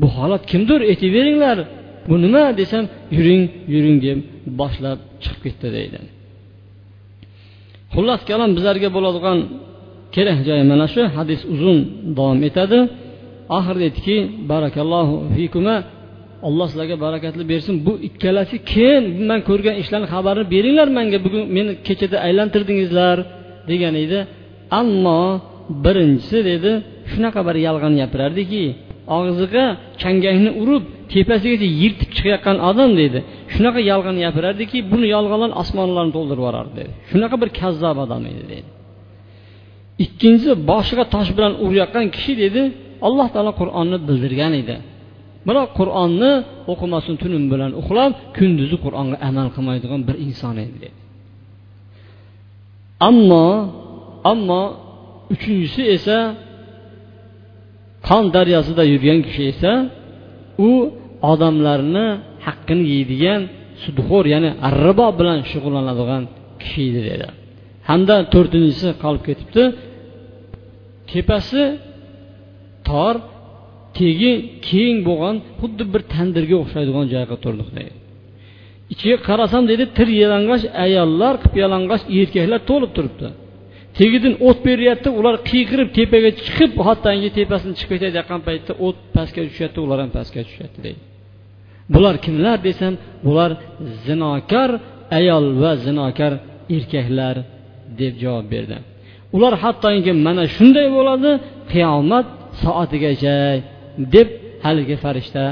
Bu 0.00 0.06
holat 0.16 0.42
kimdir 0.50 0.80
aytib 0.90 1.10
beringlar 1.16 1.58
bu 2.08 2.14
nima 2.24 2.44
desam 2.60 2.84
yuring 3.16 3.42
yuring 3.74 3.98
deb 4.06 4.18
boshlab 4.60 4.98
chiqib 5.22 5.40
ketdi 5.44 5.68
deydi. 5.76 5.98
Xullas 7.94 8.20
kalom 8.30 8.50
bizlarga 8.56 8.88
bo'ladigan 8.96 9.38
kerak 10.14 10.38
joyi 10.48 10.64
mana 10.72 10.86
shu. 10.94 11.02
Hadis 11.16 11.40
uzun 11.54 11.78
davom 12.18 12.40
etadi. 12.48 12.78
Oxirida 13.56 13.84
aytdiki 13.88 14.16
barakallohu 14.50 15.14
fikuma 15.36 15.76
alloh 16.48 16.66
sizlarga 16.70 16.96
barakatli 17.06 17.42
bersin. 17.52 17.74
Bu 17.86 17.92
ikkalasi 18.08 18.56
keyin 18.72 19.04
man 19.28 19.40
ko'rgan 19.48 19.76
ishlarni 19.82 20.08
xabarini 20.14 20.46
beringlar. 20.54 20.88
Manga 20.98 21.18
bugun 21.26 21.42
meni 21.56 21.72
kechada 21.86 22.16
aylantirdingizlar 22.26 23.16
degan 23.70 23.94
edi. 24.04 24.18
Ammo 24.80 25.22
birinchisi 25.84 26.38
dedi 26.50 26.72
shunaqa 27.12 27.40
bir 27.48 27.56
yolg'on 27.66 27.94
gapirardiki 28.00 28.64
og'ziga 29.16 29.64
changangni 30.02 30.50
urib 30.62 30.84
tepasigacha 31.12 31.68
yirtib 31.80 32.10
chiqayotgan 32.16 32.56
odam 32.70 32.90
deydi. 33.00 33.18
Shunaqa 33.54 33.80
yolg'on 33.90 34.16
gapirardiki 34.24 34.78
buni 34.92 35.06
yolg'onlar 35.14 35.50
osmonlarni 35.62 36.12
to'ldirib 36.16 36.40
yuborardi 36.42 36.72
dedi 36.78 36.90
shunaqa 37.10 37.36
bir 37.42 37.50
kazzob 37.60 37.96
odam 38.04 38.22
edi 38.32 38.42
deydi. 38.52 38.68
Ikkinchisi 40.04 40.52
boshiga 40.70 41.04
tosh 41.14 41.30
bilan 41.36 41.52
urayotgan 41.64 42.06
kishi 42.14 42.32
dedi 42.44 42.62
alloh 43.06 43.28
taolo 43.34 43.52
qur'onni 43.60 43.98
bildirgan 44.08 44.52
edi. 44.62 44.76
Biroq 45.48 45.68
qur'onni 45.78 46.32
o'qimasin 46.72 47.14
tunim 47.22 47.44
bilan 47.52 47.70
uxlab 47.80 48.12
kunduzi 48.36 48.76
qur'onga 48.84 49.16
amal 49.28 49.48
qilmaydigan 49.54 50.00
bir 50.08 50.16
inson 50.26 50.56
edi 50.64 50.76
dedi. 50.84 50.98
Ammo 53.08 53.46
ammo 54.32 54.62
uchinchisi 55.34 55.82
esa 55.96 56.18
qon 58.08 58.24
daryosida 58.36 58.82
yurgan 58.92 59.18
kishi 59.26 59.42
esa 59.52 59.72
u 60.68 60.70
odamlarni 61.32 62.06
haqqini 62.46 62.84
yeydigan 62.92 63.40
sudxo'r 63.82 64.24
ya'ni 64.34 64.50
ribo 64.84 65.08
bilan 65.18 65.38
shug'ullanadigan 65.50 66.22
kishi 66.60 66.82
edi 66.90 67.00
dedi. 67.10 67.26
Hamda 67.88 68.16
to'rtinchisi 68.34 68.88
qolib 69.02 69.22
ketibdi. 69.28 69.62
Tepasi 71.10 71.64
tor 72.88 73.14
tegi 73.98 74.32
keng 74.68 74.96
bo'lgan 75.08 75.36
xuddi 75.60 75.84
bir 75.92 76.02
tandirga 76.14 76.56
o'xshaydigan 76.62 77.06
joyga 77.14 77.36
turdik 77.44 77.70
deydi 77.76 77.94
ichiga 78.92 79.16
qarasam 79.28 79.62
deydi 79.70 79.84
tir 79.96 80.08
yalang'och 80.22 80.64
ayollar 80.86 81.34
qip 81.42 81.54
yalang'och 81.62 82.02
erkaklar 82.18 82.60
to'lib 82.70 82.90
turibdi. 82.96 83.28
Tagidan 84.00 84.34
o't 84.48 84.58
beryapti 84.68 85.08
ular 85.18 85.34
qiyqirib 85.50 85.88
tepaga 85.98 86.30
chiqib 86.44 86.72
hattoki 86.86 87.28
tepasini 87.38 87.74
chiqib 87.80 87.98
ketayotgan 88.02 88.40
paytda 88.48 88.72
o't 88.86 88.98
pastga 89.16 89.40
tushyapti 89.48 89.78
ular 89.86 89.98
ham 90.02 90.10
pastga 90.18 90.40
tushyapti 90.48 90.78
deydi. 90.86 91.00
Bular 91.94 92.14
kimlar 92.24 92.58
desam 92.68 92.94
bular 93.26 93.50
zinokar 94.06 94.70
ayol 95.18 95.44
va 95.62 95.72
zinokar 95.86 96.32
erkaklar 96.76 97.36
deb 98.00 98.14
javob 98.22 98.46
berdi. 98.54 98.76
Ular 99.36 99.54
hattoki 99.62 100.12
mana 100.26 100.44
shunday 100.56 100.86
bo'ladi 100.96 101.30
qiyomat 101.72 102.26
soatigacha 102.62 103.36
deb 104.14 104.28
haligi 104.64 104.96
farishta 105.04 105.44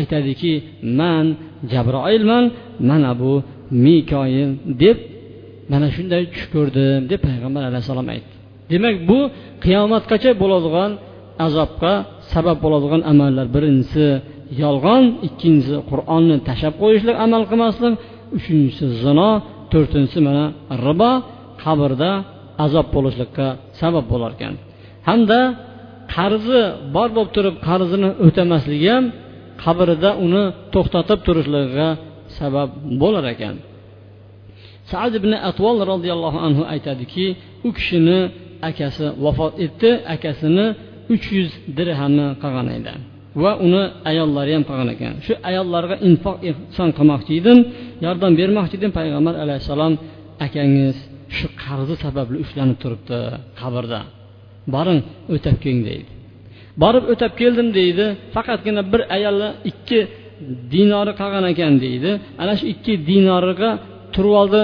aytadiki 0.00 0.52
man 1.00 1.26
jabroilman 1.72 2.44
mana 2.90 3.12
bu 3.20 3.32
mikoyil 3.84 4.50
deb 4.82 4.98
mana 5.72 5.86
shunday 5.96 6.22
tush 6.32 6.46
ko'rdim 6.54 7.00
deb 7.10 7.20
payg'ambar 7.26 7.62
alayhissalom 7.70 8.06
aytdi. 8.14 8.34
Demak 8.72 8.96
bu 9.08 9.18
qiyomatgacha 9.64 10.30
bo'ladigan 10.42 10.90
azobga 11.46 11.92
sabab 12.32 12.58
bo'ladigan 12.64 13.02
amallar 13.12 13.46
birinchisi 13.56 14.06
yolg'on 14.62 15.04
ikkinchisi 15.28 15.76
qur'onni 15.90 16.36
tashlab 16.48 16.74
qo'yishlik 16.82 17.16
amal 17.26 17.42
qilmaslik 17.50 17.94
uchinchisi 18.36 18.86
zino 19.04 19.30
to'rtinchisi 19.72 20.18
mana 20.28 20.44
ribo 20.86 21.12
qabrda 21.64 22.10
azob 22.64 22.86
bo'lishlikka 22.94 23.46
sabab 23.80 24.04
bo'lar 24.12 24.30
ekan. 24.36 24.54
Hamda 25.08 25.40
qarzi 26.14 26.60
bor 26.94 27.08
bo'lib 27.16 27.30
turib 27.36 27.56
qarzini 27.68 28.08
o'tamasligi 28.26 28.88
ham 28.94 29.04
qabrida 29.64 30.10
uni 30.24 30.44
to'xtatib 30.74 31.18
turishligiga 31.26 31.88
sabab 32.38 32.68
bo'lar 33.02 33.24
ekan. 33.34 33.54
Sad 34.90 35.12
ibn 35.20 35.32
atvol 35.50 35.76
roziyallohu 35.92 36.38
anhu 36.46 36.62
aytadiki 36.74 37.26
u 37.66 37.68
kishini 37.76 38.18
akasi 38.68 39.06
vafot 39.24 39.52
etdi 39.66 39.90
akasini 40.14 40.66
uch 41.14 41.26
yuz 41.36 41.50
dirhamni 41.78 42.26
qilgan 42.42 42.68
edi 42.78 42.94
va 43.42 43.52
uni 43.66 43.82
ayollari 44.10 44.52
ham 44.56 44.64
qilgan 44.68 44.88
ekan 44.94 45.12
shu 45.26 45.32
ayollarga 45.48 45.96
infoq 46.08 46.36
ehson 46.50 46.88
qilmoqchi 46.98 47.32
edim 47.40 47.58
yordam 48.04 48.32
bermoqchi 48.40 48.74
edim. 48.78 48.90
Payg'ambar 48.98 49.34
alayhissalom 49.44 49.92
akangiz 50.46 50.96
shu 51.36 51.46
qarzi 51.62 51.94
sababli 52.04 52.36
ushlanib 52.44 52.78
turibdi 52.82 53.18
qabrda. 53.60 54.00
Boring 54.74 55.00
o'tab 55.34 55.56
keling 55.62 55.82
deydi. 55.88 56.10
Borib 56.82 57.04
o'tab 57.12 57.32
keldim 57.40 57.68
deydi. 57.78 58.06
Faqatgina 58.34 58.82
bir 58.92 59.00
ayolni 59.16 59.48
ikki 59.70 59.98
dinori 60.74 61.12
qolgan 61.20 61.44
ekan 61.52 61.74
deydi. 61.84 62.10
Ana 62.42 62.52
shu 62.58 62.64
ikki 62.74 62.92
dinoriga 63.10 63.70
turib 64.16 64.34
oldi 64.42 64.62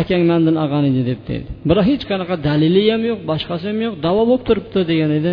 akang 0.00 0.22
mandan 0.30 0.56
olgan 0.62 0.84
edi 0.90 1.02
deb 1.10 1.20
deydi 1.28 1.48
biroq 1.68 1.86
hech 1.90 2.04
qanaqa 2.10 2.34
dalili 2.48 2.82
ham 2.92 3.02
yo'q 3.10 3.20
boshqasi 3.30 3.64
ham 3.70 3.78
yo'q 3.86 3.94
davo 4.06 4.22
bo'lib 4.30 4.42
turibdi 4.48 4.80
degan 4.90 5.12
edi. 5.20 5.32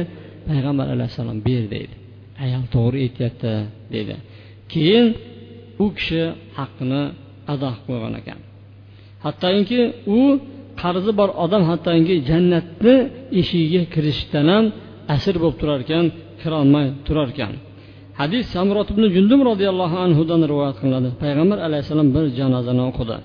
Payg'ambar 0.49 0.87
alayhissalom 0.95 1.37
ber 1.47 1.63
deydi. 1.73 1.95
Ayol 2.43 2.65
to'g'ri 2.75 2.97
aytyapti 3.05 3.53
dedi. 3.95 4.15
Keyin 4.73 5.05
u 5.83 5.85
kishi 5.97 6.21
haqqini 6.57 7.03
ado 7.53 7.69
qilib 7.73 7.85
qo'ygan 7.89 8.13
ekan. 8.21 8.39
Hattoki 9.25 9.81
u 10.17 10.19
qarzi 10.81 11.11
bor 11.19 11.29
odam 11.43 11.63
hattoki 11.69 12.15
jannatni 12.29 12.95
eshigiga 13.39 13.83
kirishdan 13.93 14.47
ham 14.53 14.65
asir 15.15 15.35
bo'lib 15.41 15.57
turar 15.61 15.79
ekan 15.85 16.05
kirolmay 16.41 16.85
turar 17.07 17.29
ekan. 17.33 17.53
Hadis 18.19 18.43
samrot 18.55 18.87
ibn 18.93 19.03
jundum 19.15 19.39
roziyallohu 19.49 19.97
anhudan 20.05 20.41
rivoyat 20.51 20.77
qilinadi. 20.81 21.09
Payg'ambar 21.23 21.59
alayhissalom 21.67 22.07
bir 22.15 22.25
janozani 22.39 22.83
o'qidi. 22.89 23.17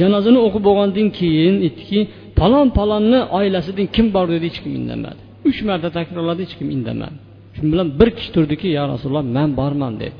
Janozani 0.00 0.38
o'qib 0.46 0.62
bo'lgandan 0.68 1.08
keyin 1.20 1.54
aytdiki 1.66 2.00
palon 2.40 2.68
palonni 2.78 3.20
oilasidan 3.38 3.86
kim 3.96 4.06
bor 4.16 4.26
dedi 4.34 4.44
hech 4.48 4.58
kim 4.64 4.72
indamadi. 4.80 5.20
Uch 5.48 5.60
marta 5.68 5.88
takrorladi 5.98 6.40
hech 6.46 6.54
kim 6.58 6.68
indamadi. 6.76 7.16
Shu 7.54 7.62
bilan 7.72 7.88
bir 8.00 8.08
kishi 8.16 8.30
turdiki 8.36 8.68
yo 8.78 8.84
rasululloh 8.92 9.24
man 9.36 9.50
borman 9.60 9.94
dedi. 10.02 10.16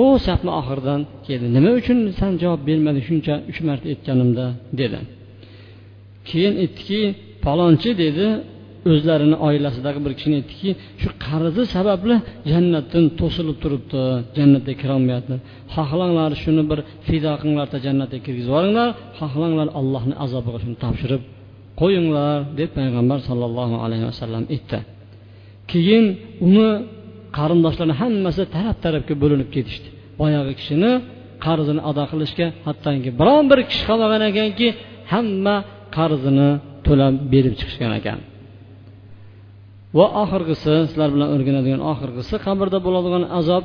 U 0.00 0.02
safni 0.26 0.50
oxiridan 0.60 1.00
keldi. 1.26 1.46
Nima 1.56 1.70
uchun 1.80 1.98
san 2.20 2.32
javob 2.42 2.60
bermading 2.68 3.04
shuncha 3.08 3.34
uch 3.50 3.60
marta 3.68 3.86
aytganimda? 3.92 4.46
dedi. 4.80 4.98
Keyin 6.28 6.54
aytdiki 6.62 7.00
palonchi 7.44 7.90
dedi. 8.04 8.26
O'zlarini 8.90 9.36
oilasidagi 9.46 10.00
bir 10.04 10.12
kishini 10.18 10.34
aytdiki 10.40 10.70
shu 11.02 11.08
qarzi 11.26 11.62
sababli 11.76 12.16
jannatdan 12.52 13.04
to'silib 13.20 13.56
turibdi 13.62 14.00
jannatga 14.38 14.74
kirolmayapti. 14.82 15.34
Xohlanglar 15.74 16.30
shuni 16.42 16.62
bir 16.70 16.78
fido 17.06 17.32
qilinglarda 17.40 17.78
jannatga 17.86 18.18
kirgizib 18.26 18.50
yuboringlar. 18.50 18.88
Xohlanglar 19.20 19.68
allohni 19.80 20.14
azobiga 20.24 20.58
shuni 20.62 20.76
topshirib 20.84 21.22
qo'yinglar 21.80 22.36
deb 22.60 22.70
payg'ambar 22.78 23.18
sollallohu 23.28 23.76
alayhi 23.84 24.06
vasallam 24.10 24.44
aytdi. 24.54 24.78
Keyin 25.70 26.04
uni 26.46 26.68
qarindoshlari 27.38 27.94
hammasi 28.02 28.42
taraf 28.54 28.76
tarafga 28.84 29.14
bo'linib 29.22 29.48
ketishdi. 29.56 29.88
Boyagi 30.20 30.52
kishini 30.60 30.92
qarzini 31.46 31.80
ado 31.90 32.04
qilishga 32.12 32.46
hattoki 32.66 33.10
biron 33.20 33.44
bir 33.50 33.58
kishi 33.70 33.84
qolmagan 33.90 34.22
ekanki 34.30 34.68
hamma 35.12 35.56
qarzini 35.96 36.48
to'lab 36.86 37.14
berib 37.32 37.54
chiqishgan 37.60 37.92
ekan. 38.00 38.20
Va 39.98 40.06
oxirgisi 40.22 40.74
sizlar 40.88 41.08
bilan 41.14 41.28
o'rganadigan 41.34 41.82
oxirgisi 41.92 42.34
qabrda 42.46 42.78
bo'ladigan 42.86 43.24
azob 43.38 43.64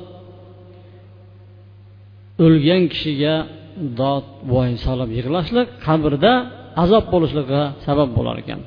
o'lgan 2.46 2.84
kishiga 2.94 3.36
dod 4.00 4.26
voy 4.52 4.70
solib 4.86 5.10
yig'lashlik 5.18 5.68
qabrda 5.86 6.34
azob 6.84 7.06
bo'lishligiga 7.14 7.64
sabab 7.86 8.10
bo'lar 8.18 8.36
ekan. 8.44 8.62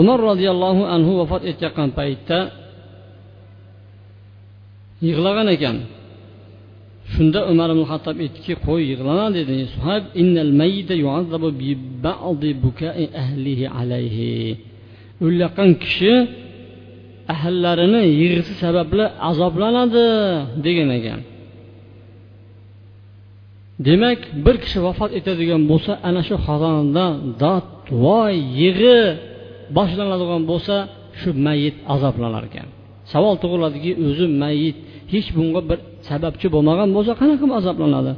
Umar 0.00 0.18
roziyallohu 0.30 0.82
anhu 0.94 1.12
vafot 1.20 1.42
etayotgan 1.50 1.90
paytda 1.98 2.38
yig'lagan 5.06 5.48
ekan. 5.56 5.76
Shunda 7.12 7.40
umar 7.52 7.68
ibn 7.74 7.84
hattob 7.90 8.16
aytdiki 8.24 8.54
qo'y 8.66 8.82
yig'lama 8.92 9.26
dedi. 9.38 9.56
O'layotgan 15.24 15.70
kishi 15.84 16.12
ahllarini 17.34 18.02
yig'isi 18.20 18.52
sababli 18.62 19.04
azoblanadi 19.30 20.06
degan 20.64 20.90
ekan. 20.98 21.20
Demak 23.86 24.20
bir 24.44 24.56
kishi 24.64 24.78
vafot 24.86 25.10
etadigan 25.18 25.62
bo'lsa 25.70 25.92
ana 26.08 26.20
shu 26.28 26.34
xonadonda 26.46 27.06
dod 27.42 27.66
voy 28.04 28.34
yig'i 28.62 28.98
boshlanadigan 29.76 30.42
bo'lsa 30.50 30.76
shu 31.20 31.30
mayit 31.46 31.76
azoblanar 31.94 32.44
ekan. 32.50 32.68
Savol 33.12 33.34
tug'iladiki 33.42 33.90
o'zi 34.06 34.26
mayit 34.42 34.76
hech 35.12 35.28
bunga 35.36 35.60
bir 35.70 35.78
sababchi 36.08 36.46
bo'lmagan 36.54 36.88
bo'lsa 36.96 37.12
qanaqa 37.20 37.46
azoblanadi? 37.60 38.12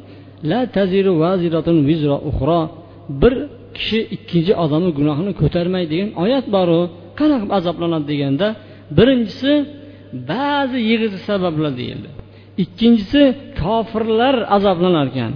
La 0.51 0.61
taziru 0.77 1.13
vaziratun 1.25 1.77
vizra 1.89 2.17
uxro 2.31 2.61
bir 3.23 3.35
kishi 3.79 3.99
ikkinchi 4.17 4.53
odamni 4.65 4.91
gunohini 4.99 5.33
ko'tarmaydi 5.41 5.89
degan 5.95 6.11
oyat 6.25 6.47
boru 6.57 6.81
qanaqa 7.19 7.47
azoblanadi 7.59 8.07
deganda 8.13 8.49
birinchisi 8.99 9.53
ba'zi 10.31 10.79
yig'izi 10.91 11.19
sabablar 11.29 11.73
deyildi. 11.81 12.09
Ikkinchisi 12.63 13.23
kofirlar 13.61 14.35
azoblanar 14.57 15.07
ekan 15.13 15.33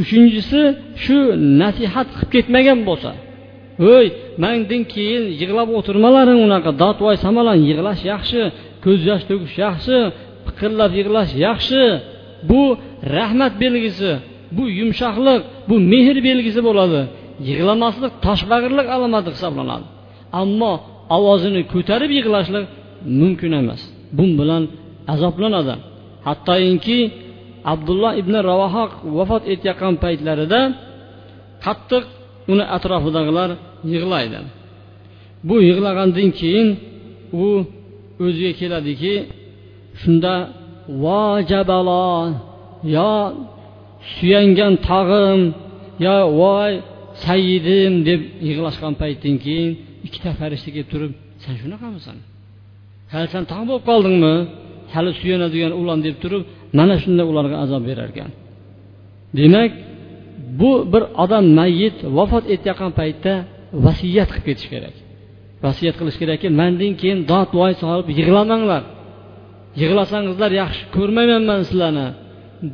uchinchisi 0.00 0.60
shu 1.04 1.16
nasihat 1.62 2.08
qilib 2.14 2.30
ketmagan 2.34 2.80
bo'lsa 2.88 3.10
voy 3.86 4.06
mandan 4.44 4.82
keyin 4.94 5.24
yig'lab 5.40 5.68
o'tirmalaring 5.78 6.40
unaqa 6.46 6.70
dodvoy 6.82 7.16
samalan 7.26 7.58
yig'lash 7.68 8.02
yaxshi 8.12 8.40
ko'z 8.84 9.00
yosh 9.10 9.24
to'kish 9.30 9.56
yaxshi 9.66 9.96
piqillab 10.46 10.92
yig'lash 10.98 11.32
yaxshi 11.46 11.82
bu 12.50 12.62
rahmat 13.16 13.52
belgisi 13.62 14.10
bu 14.56 14.64
yumshoqlik 14.80 15.40
bu 15.68 15.76
mehr 15.92 16.16
belgisi 16.28 16.60
bo'ladi. 16.68 17.00
Yig'lamaslik 17.48 18.12
toshbag'irlik 18.26 18.86
alomati 18.96 19.28
hisoblanadi. 19.34 19.86
Ammo 20.40 20.72
ovozini 21.16 21.62
ko'tarib 21.72 22.10
yig'lashlik 22.18 22.66
mumkin 23.20 23.52
emas. 23.60 23.82
Bun 24.16 24.30
bilan 24.40 24.62
azoblanadi. 25.14 25.74
Hattoki 26.26 26.98
abdulloh 27.72 28.12
ibn 28.20 28.34
ravoha 28.48 28.84
vafot 29.18 29.42
etayotgan 29.52 29.94
paytlarida 30.04 30.60
qattiq 31.64 32.04
uni 32.52 32.64
atrofidagilar 32.76 33.50
yig'laydi. 33.92 34.40
Bu 35.48 35.56
yig'lagandan 35.68 36.28
keyin 36.40 36.68
u 37.44 37.46
o'ziga 38.24 38.52
keladiki 38.60 39.14
shunda 40.00 40.34
vo 41.02 41.22
jabalo 41.50 42.08
yo 42.96 43.12
suyangan 44.14 44.74
tog'im 44.88 45.40
yo 46.04 46.16
voy 46.40 46.72
sayyidim 47.26 47.94
deb 48.08 48.20
yig'lashgan 48.48 48.94
paytdan 49.02 49.36
keyin 49.44 49.70
ikkita 50.06 50.30
farishta 50.40 50.70
kelib 50.74 50.88
turib 50.92 51.12
san 51.42 51.54
shunaqamisan? 51.62 52.16
Hali 53.12 53.26
san 53.34 53.44
tog' 53.52 53.64
bo'lib 53.68 53.84
qoldingmi? 53.90 54.34
Hali 54.94 55.10
suyanadigan 55.20 55.72
ulan 55.80 55.98
deb 56.06 56.16
turib 56.22 56.42
mana 56.78 56.94
shunda 57.02 57.22
ularga 57.30 57.56
azob 57.64 57.82
berar 57.88 58.08
ekan 58.14 58.30
demak 59.38 59.70
bu 60.60 60.70
bir 60.92 61.02
odam 61.24 61.44
mayyit 61.58 61.96
vafot 62.18 62.44
etayotgan 62.54 62.92
paytda 63.00 63.32
vasiyat 63.86 64.28
qilib 64.32 64.44
ketish 64.48 64.68
kerak. 64.72 64.94
Vasiyat 65.64 65.94
qilish 66.00 66.18
kerakki 66.22 66.48
mandan 66.60 66.92
keyin 67.00 67.18
dod 67.32 67.50
voy 67.60 67.72
solib 67.82 68.08
yig'lamanglar. 68.18 68.82
Yig'lasangizlar 69.80 70.50
yaxshi 70.62 70.82
ko'rmayman 70.96 71.42
man 71.50 71.60
sizlarni. 71.68 72.08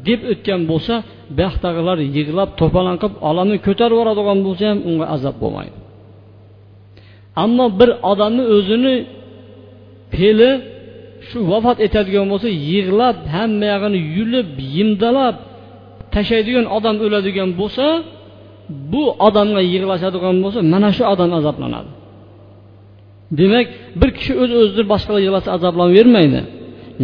Deb 0.07 0.21
o'tgan 0.33 0.61
bo'lsa 0.71 0.95
buyoqdagilar 1.37 1.99
yig'lab 2.17 2.51
to'polon 2.61 2.97
qilib 3.03 3.17
olamni 3.31 3.57
ko'tarib 3.67 3.95
yuboradigan 3.97 4.39
bo'lsa 4.47 4.65
ham 4.71 4.79
unga 4.89 5.07
azob 5.15 5.37
bo'lmaydi. 5.43 5.77
Ammo 7.45 7.67
bir 7.81 7.91
odamni 8.13 8.45
o'zini 8.57 8.95
fe'li 10.15 10.51
shu 11.29 11.39
vafot 11.53 11.79
etadigan 11.87 12.27
bo'lsa 12.33 12.49
yig'lab 12.73 13.17
hamma 13.35 13.67
yog'ini 13.73 13.99
yulib 14.17 14.49
yimdalab 14.77 15.37
tashlaydigan 16.15 16.67
odam 16.77 16.97
o'ladigan 17.05 17.51
bo'lsa 17.61 17.87
bu 18.93 19.03
odamga 19.29 19.63
yig'lashadigan 19.75 20.37
bo'lsa 20.45 20.61
mana 20.73 20.91
shu 20.97 21.03
odam 21.13 21.31
azoblanadi. 21.39 21.91
Demak 23.39 23.67
bir 24.01 24.11
kishi 24.19 24.33
o'z 24.43 24.51
öz 24.59 24.61
o'zidan 24.65 24.87
boshqalar 24.93 25.21
yig'lasa 25.27 25.49
azoblanavermaydi 25.57 26.41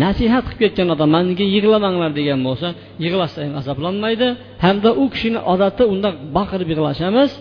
nasihat 0.03 0.45
qilib 0.47 0.61
ketgan 0.63 0.89
odam 0.95 1.09
manga 1.17 1.47
yig'lamanglar 1.55 2.11
degan 2.19 2.41
bo'lsa 2.49 2.69
yig'lashsa 3.05 3.39
ham 3.47 3.55
azoblanmaydi. 3.61 4.29
Hamda 4.65 4.91
u 5.03 5.05
kishini 5.15 5.41
odatda 5.53 5.83
unda 5.93 6.09
baqirib 6.37 6.69
yig'lash 6.73 7.01
emas 7.11 7.33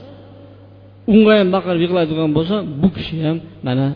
unga 1.14 1.34
ham 1.40 1.50
baqirib 1.56 1.82
yig'laydigan 1.86 2.30
bo'lsa 2.38 2.56
bu 2.82 2.88
kishi 2.96 3.16
ham 3.26 3.38
mana 3.68 3.88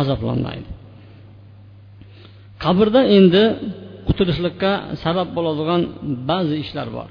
azoblanmaydi. 0.00 0.68
Qabrda 2.64 3.00
endi 3.18 3.44
qutulishlikka 4.06 4.70
sabab 5.04 5.28
bo'ladigan 5.36 5.80
ba'zi 6.30 6.54
ishlar 6.64 6.88
bor. 6.96 7.10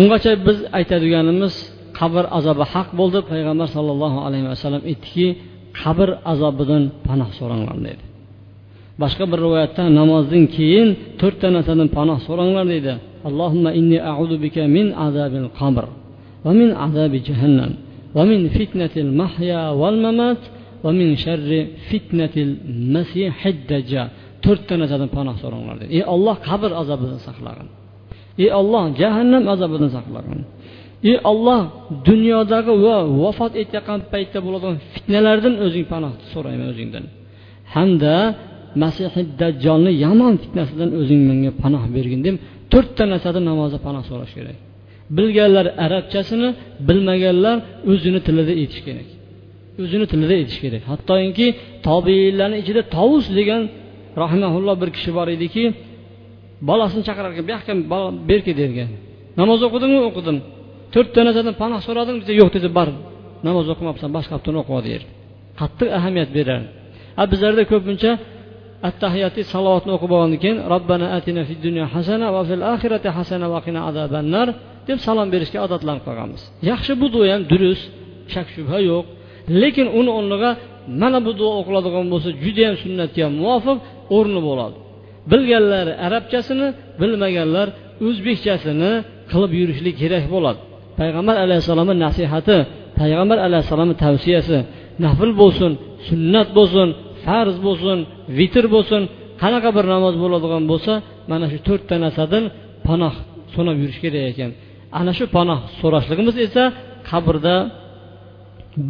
Ungacha 0.00 0.32
biz 0.46 0.58
aytadiganimiz 0.78 1.54
qabr 1.98 2.24
azobi 2.38 2.64
haq 2.72 2.88
bo'ldi. 3.00 3.18
Payg'ambar 3.30 3.68
sollallohu 3.76 4.18
alayhi 4.26 4.46
vasallam 4.52 4.82
aytdiki 4.90 5.26
qabr 5.80 6.08
azobidan 6.32 6.82
panoh 7.06 7.30
so'ranglar 7.38 7.78
dedi. 7.88 8.03
Boshqa 9.02 9.24
bir 9.30 9.38
rivoyatda 9.46 9.82
namozdan 10.00 10.44
keyin 10.56 10.88
to'rtta 11.20 11.48
narsadan 11.56 11.88
panoh 11.96 12.18
so'ranglar 12.26 12.64
deydi. 12.72 12.94
Allohumma 13.28 13.70
inni 13.80 13.98
a'udu 14.10 14.36
bika 14.44 14.62
min 14.76 14.86
azabil 15.06 15.48
qabr 15.60 15.84
va 16.44 16.52
min 16.60 16.70
azabi 16.86 17.18
jahannam 17.28 17.72
va 18.16 18.22
min 18.30 18.40
fitnatil 18.56 19.10
mahya 19.20 19.62
val 19.80 19.98
mamat 20.06 20.40
va 20.84 20.90
min 21.00 21.08
sharri 21.24 21.60
fitnatil 21.88 22.52
masihid 22.94 23.58
dajjal. 23.70 24.08
To'rtta 24.44 24.74
narsadan 24.80 25.10
panoh 25.16 25.34
so'ranglar 25.42 25.74
dedi 25.80 25.90
ey 25.98 26.04
olloh 26.14 26.36
qabr 26.48 26.70
azobidan 26.82 27.20
saqlagin. 27.28 27.68
Ey 28.44 28.50
olloh 28.60 28.84
jahannam 29.00 29.44
azobidan 29.54 29.90
saqlagin. 29.96 30.40
Ey 31.10 31.16
olloh 31.30 31.60
dunyodagi 32.08 32.72
va 32.84 32.96
vafot 33.22 33.52
etayotgan 33.62 34.00
paytda 34.12 34.38
bo'ladigan 34.46 34.76
fitnalardan 34.92 35.54
o'zing 35.64 35.84
panoh 35.92 36.12
so'rayman 36.32 36.68
o'zingdan. 36.72 37.04
Hamda 37.74 38.16
masihi 38.82 39.22
dajjolni 39.40 39.92
yomon 40.04 40.34
fitnasidan 40.42 40.90
o'zing 41.00 41.20
menga 41.30 41.50
panoh 41.62 41.82
bergin 41.96 42.20
deb 42.26 42.34
to'rtta 42.72 43.04
narsada 43.12 43.40
namozda 43.50 43.78
panoh 43.86 44.02
so'rash 44.10 44.32
kerak. 44.38 44.56
Bilganlar 45.16 45.66
arabchasini 45.84 46.48
bilmaganlar 46.88 47.56
o'zini 47.90 48.20
tilida 48.26 48.52
aytish 48.60 48.82
kerak. 48.86 49.08
O'zini 49.82 50.06
tilida 50.12 50.34
aytish 50.40 50.58
kerak. 50.64 50.82
Hattoki 50.90 51.46
tobeinlarni 51.88 52.56
ichida 52.62 52.82
tovus 52.96 53.26
degan 53.38 53.62
rahimaulloh 54.22 54.74
bir 54.82 54.90
kishi 54.96 55.10
bor 55.18 55.28
ediki 55.36 55.64
bolasini 56.68 57.02
chaqirar 57.08 57.32
ekan 57.34 57.44
bu 57.46 57.50
yoqqa 57.54 57.72
berki 58.30 58.52
dergan 58.60 58.88
namoz 59.40 59.60
o'qidingmi? 59.66 60.00
O'qidim. 60.10 60.36
To'rtta 60.94 61.20
narsadan 61.26 61.54
panoh 61.62 61.80
so'radim 61.86 62.16
desa 62.20 62.32
yo'q 62.40 62.50
desa 62.56 62.68
bar 62.78 62.88
namoz 63.46 63.66
o'qimabsan 63.72 64.08
boshqa 64.16 64.32
haftani 64.36 64.58
o'qib 64.62 64.76
deydi. 64.88 65.04
Qattiq 65.60 65.88
ahamiyat 65.98 66.30
beradi. 66.38 66.66
A 67.20 67.22
bizlarda 67.32 67.62
ko'pincha 67.72 68.10
attahiyati 68.88 69.40
salovatni 69.52 69.90
o'qib 69.96 70.10
bo'lgandan 70.12 70.40
keyin 70.44 70.58
robbana 70.72 71.06
atina 71.18 71.42
fid 71.48 71.60
dunyo 71.66 71.84
hasana 71.94 72.26
va 72.36 72.42
fil 72.48 72.62
oxirati 72.74 73.08
hasana 73.18 73.46
va 73.54 73.58
qina 73.66 73.80
azabannar 73.88 74.48
deb 74.88 74.98
salom 75.06 75.28
berishga 75.34 75.58
odatlanib 75.66 76.02
qolganmiz. 76.08 76.42
Yaxshi 76.70 76.92
bu 77.00 77.06
duo 77.14 77.24
ham 77.32 77.42
durust 77.52 77.84
shak 78.34 78.46
shubha 78.54 78.78
yo'q. 78.90 79.04
Lekin 79.62 79.86
uni 79.98 80.10
o'rniga 80.18 80.50
mana 81.02 81.18
bu 81.26 81.32
duo 81.40 81.50
o'qiladigan 81.60 82.06
bo'lsa 82.12 82.28
judayam 82.44 82.74
sunnatga 82.82 83.26
muvofiq 83.40 83.78
o'rni 84.16 84.40
bo'ladi. 84.48 84.76
Bilganlar 85.30 85.86
arabchasini 86.06 86.66
bilmaganlar 87.00 87.68
o'zbekchasini 88.06 88.92
qilib 89.30 89.52
yurishlik 89.60 89.94
kerak 90.02 90.24
bo'ladi. 90.34 90.60
Payg'ambar 91.00 91.36
alayhissalomni 91.44 91.94
nasihati 92.06 92.58
payg'ambar 93.00 93.38
alayhissalomni 93.46 93.96
tavsiyasi 94.04 94.58
nafl 95.04 95.30
bo'lsin 95.40 95.72
sunnat 96.08 96.48
bo'lsin 96.58 96.88
farz 97.23 97.55
bo'lsin 97.67 97.97
vitr 98.37 98.65
bo'lsin 98.75 99.01
qanaqa 99.41 99.69
bir 99.77 99.85
namoz 99.93 100.15
bo'ladigan 100.23 100.63
bo'lsa 100.71 100.93
mana 101.31 101.45
shu 101.51 101.57
to'rtta 101.67 101.95
narsadan 102.03 102.43
panoh 102.87 103.13
so'rab 103.53 103.75
yurish 103.81 103.99
kerak 104.03 104.23
ekan 104.31 104.51
ana 104.99 105.11
shu 105.17 105.25
panoh 105.37 105.59
so'rashligimiz 105.79 106.35
esa 106.45 106.63
qabrda 107.09 107.55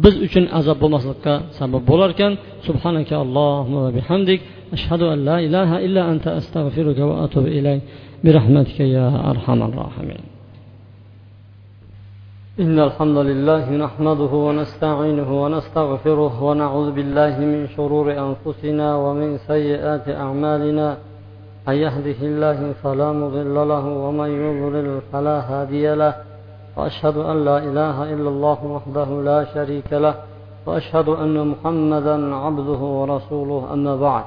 biz 0.02 0.14
uchun 0.26 0.44
azob 0.58 0.76
bo'lmaslikka 0.82 1.34
sabab 1.58 1.82
bo'lar 1.90 2.10
ekan 2.16 2.32
subhanaka 2.66 3.14
allohumma 3.24 3.80
va 3.86 3.90
bihamdik 3.98 4.40
ashhadu 4.76 5.04
an 5.14 5.18
la 5.28 5.36
ilaha 5.46 5.76
illa 5.86 6.02
anta 6.12 6.28
astag'firuka 6.40 7.02
va 7.10 7.14
atubu 7.24 7.48
ilayk 7.60 7.82
برحمتك 8.24 8.80
يا 8.80 9.30
أرحم 9.30 9.62
الراحمين 9.68 10.22
إن 12.59 12.79
الحمد 12.79 13.17
لله 13.17 13.71
نحمده 13.85 14.33
ونستعينه 14.47 15.43
ونستغفره 15.43 16.43
ونعوذ 16.43 16.91
بالله 16.91 17.39
من 17.39 17.67
شرور 17.75 18.07
أنفسنا 18.25 18.95
ومن 18.95 19.37
سيئات 19.37 20.09
أعمالنا. 20.09 20.97
من 21.67 21.73
يهده 21.73 22.19
الله 22.21 22.73
فلا 22.83 23.11
مضل 23.11 23.55
له 23.71 23.85
ومن 24.03 24.29
يضلل 24.43 25.01
فلا 25.11 25.37
هادي 25.49 25.95
له. 25.95 26.13
وأشهد 26.77 27.17
أن 27.17 27.37
لا 27.45 27.57
إله 27.57 28.13
إلا 28.13 28.29
الله 28.29 28.59
وحده 28.75 29.09
لا 29.29 29.39
شريك 29.53 29.89
له. 29.93 30.15
وأشهد 30.65 31.07
أن 31.09 31.35
محمدا 31.51 32.35
عبده 32.35 32.81
ورسوله. 32.99 33.61
أما 33.73 33.95
بعد 33.95 34.25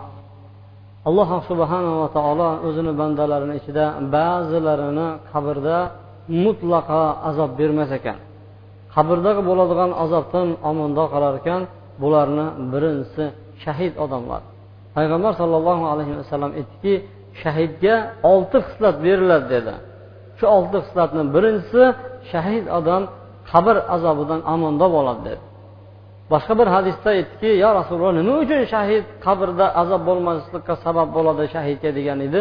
alloh 1.09 1.31
subhanava 1.49 2.13
taolo 2.13 2.49
o'zini 2.67 2.93
bandalarini 3.01 3.55
ichida 3.61 3.85
ba'zilarini 4.15 5.07
qabrda 5.33 5.79
mutlaqo 6.45 7.03
azob 7.29 7.51
bermas 7.61 7.91
ekan. 7.99 8.19
Qabrdagi 8.95 9.43
bo'ladigan 9.49 9.91
azobdan 10.05 10.49
omonda 10.71 11.05
qolar 11.13 11.35
ekan 11.41 11.63
bularni 12.03 12.47
birinchisi 12.73 13.25
shahid 13.65 13.95
odamlar. 14.05 14.43
Payg'ambar 14.97 15.33
sollallohu 15.41 15.85
alayhi 15.93 16.15
vasallam 16.21 16.53
aytdiki 16.61 16.95
shahidga 17.43 17.95
olti 18.33 18.59
xislat 18.67 18.97
beriladi 19.07 19.47
dedi. 19.55 19.75
Shu 20.39 20.45
olti 20.57 20.79
xislatni 20.85 21.23
birinchisi 21.35 21.85
shahid 22.31 22.65
odam 22.79 23.03
qabr 23.51 23.77
azobidan 23.95 24.41
amonda 24.55 24.87
bo'ladi 24.97 25.23
dedi. 25.29 25.43
Boshqa 26.33 26.55
bir 26.61 26.69
hadisda 26.77 27.09
aytdiki 27.19 27.51
yo 27.65 27.69
rasululloh 27.79 28.15
nima 28.21 28.35
uchun 28.45 28.61
shahid 28.75 29.05
qabrda 29.27 29.67
azob 29.83 30.03
bo'lmaslikka 30.09 30.75
sabab 30.85 31.09
bo'ladi 31.17 31.45
shahidga? 31.55 31.91
degan 31.99 32.19
edi. 32.29 32.41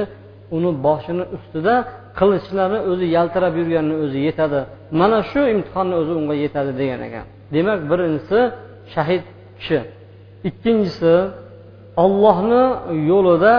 Uni 0.56 0.72
boshini 0.86 1.24
ustida 1.36 1.76
qilichlari 2.20 2.78
o'zi 2.92 3.06
yaltirab 3.18 3.54
yurganini 3.60 3.96
o'zi 4.04 4.20
yetadi. 4.28 4.60
Mana 5.00 5.20
shu 5.32 5.42
imtihonni 5.54 5.96
o'zi 6.02 6.14
unga 6.20 6.36
yetadi 6.44 6.72
degan 6.82 7.02
ekan. 7.08 7.26
Demak 7.56 7.80
birinchisi 7.92 8.40
shahid 8.94 9.24
kishi. 9.58 9.80
Ikkinchisi 10.50 11.16
ollohni 12.04 12.64
yo'lida 13.12 13.54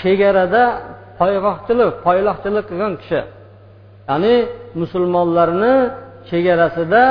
chegarada 0.00 0.64
poyg'oqchilik 1.20 1.90
poyloqchilik 2.06 2.64
qilgan 2.70 2.92
kishi. 3.00 3.20
Ya'ni 4.10 4.34
musulmonlarni 4.80 5.74
chegarasida 6.30 7.02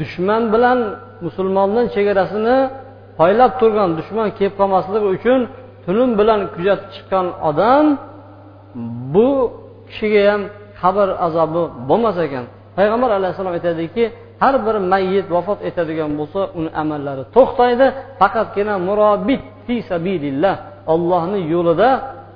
dushman 0.00 0.42
bilan 0.54 0.78
musulmonni 1.26 1.82
chegarasini 1.94 2.56
poylab 3.18 3.52
turgan 3.60 3.90
dushman 3.98 4.28
kelib 4.38 4.54
qolmasligi 4.60 5.08
uchun 5.16 5.40
tunim 5.84 6.10
bilan 6.20 6.40
kuzatib 6.54 6.88
chiqqan 6.94 7.26
odam 7.48 7.84
bu 9.14 9.28
kishiga 9.90 10.20
ham 10.30 10.42
qabr 10.80 11.08
azobi 11.26 11.62
bo'lmas 11.88 12.16
ekan. 12.26 12.44
Payg'ambar 12.78 13.10
alayhissalom 13.18 13.54
aytadiki 13.58 14.04
har 14.42 14.54
bir 14.66 14.76
mayyit 14.92 15.26
vafot 15.36 15.58
etadigan 15.68 16.10
bo'lsa 16.18 16.40
uni 16.58 16.70
amallari 16.82 17.24
to'xtaydi 17.36 17.86
faqatgina 18.20 18.74
murobit 18.88 19.42
fi 19.66 19.76
sabilillah. 19.90 20.54
Ollohni 20.94 21.40
yo'lida 21.54 21.90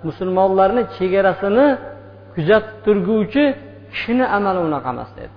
musulmonlarni 0.07 0.83
chegarasini 0.97 1.67
kuzatib 2.35 2.75
turguvchi 2.85 3.45
kishini 3.93 4.25
amali 4.37 4.61
unaqa 4.69 4.89
emas 4.95 5.11
dedi. 5.19 5.35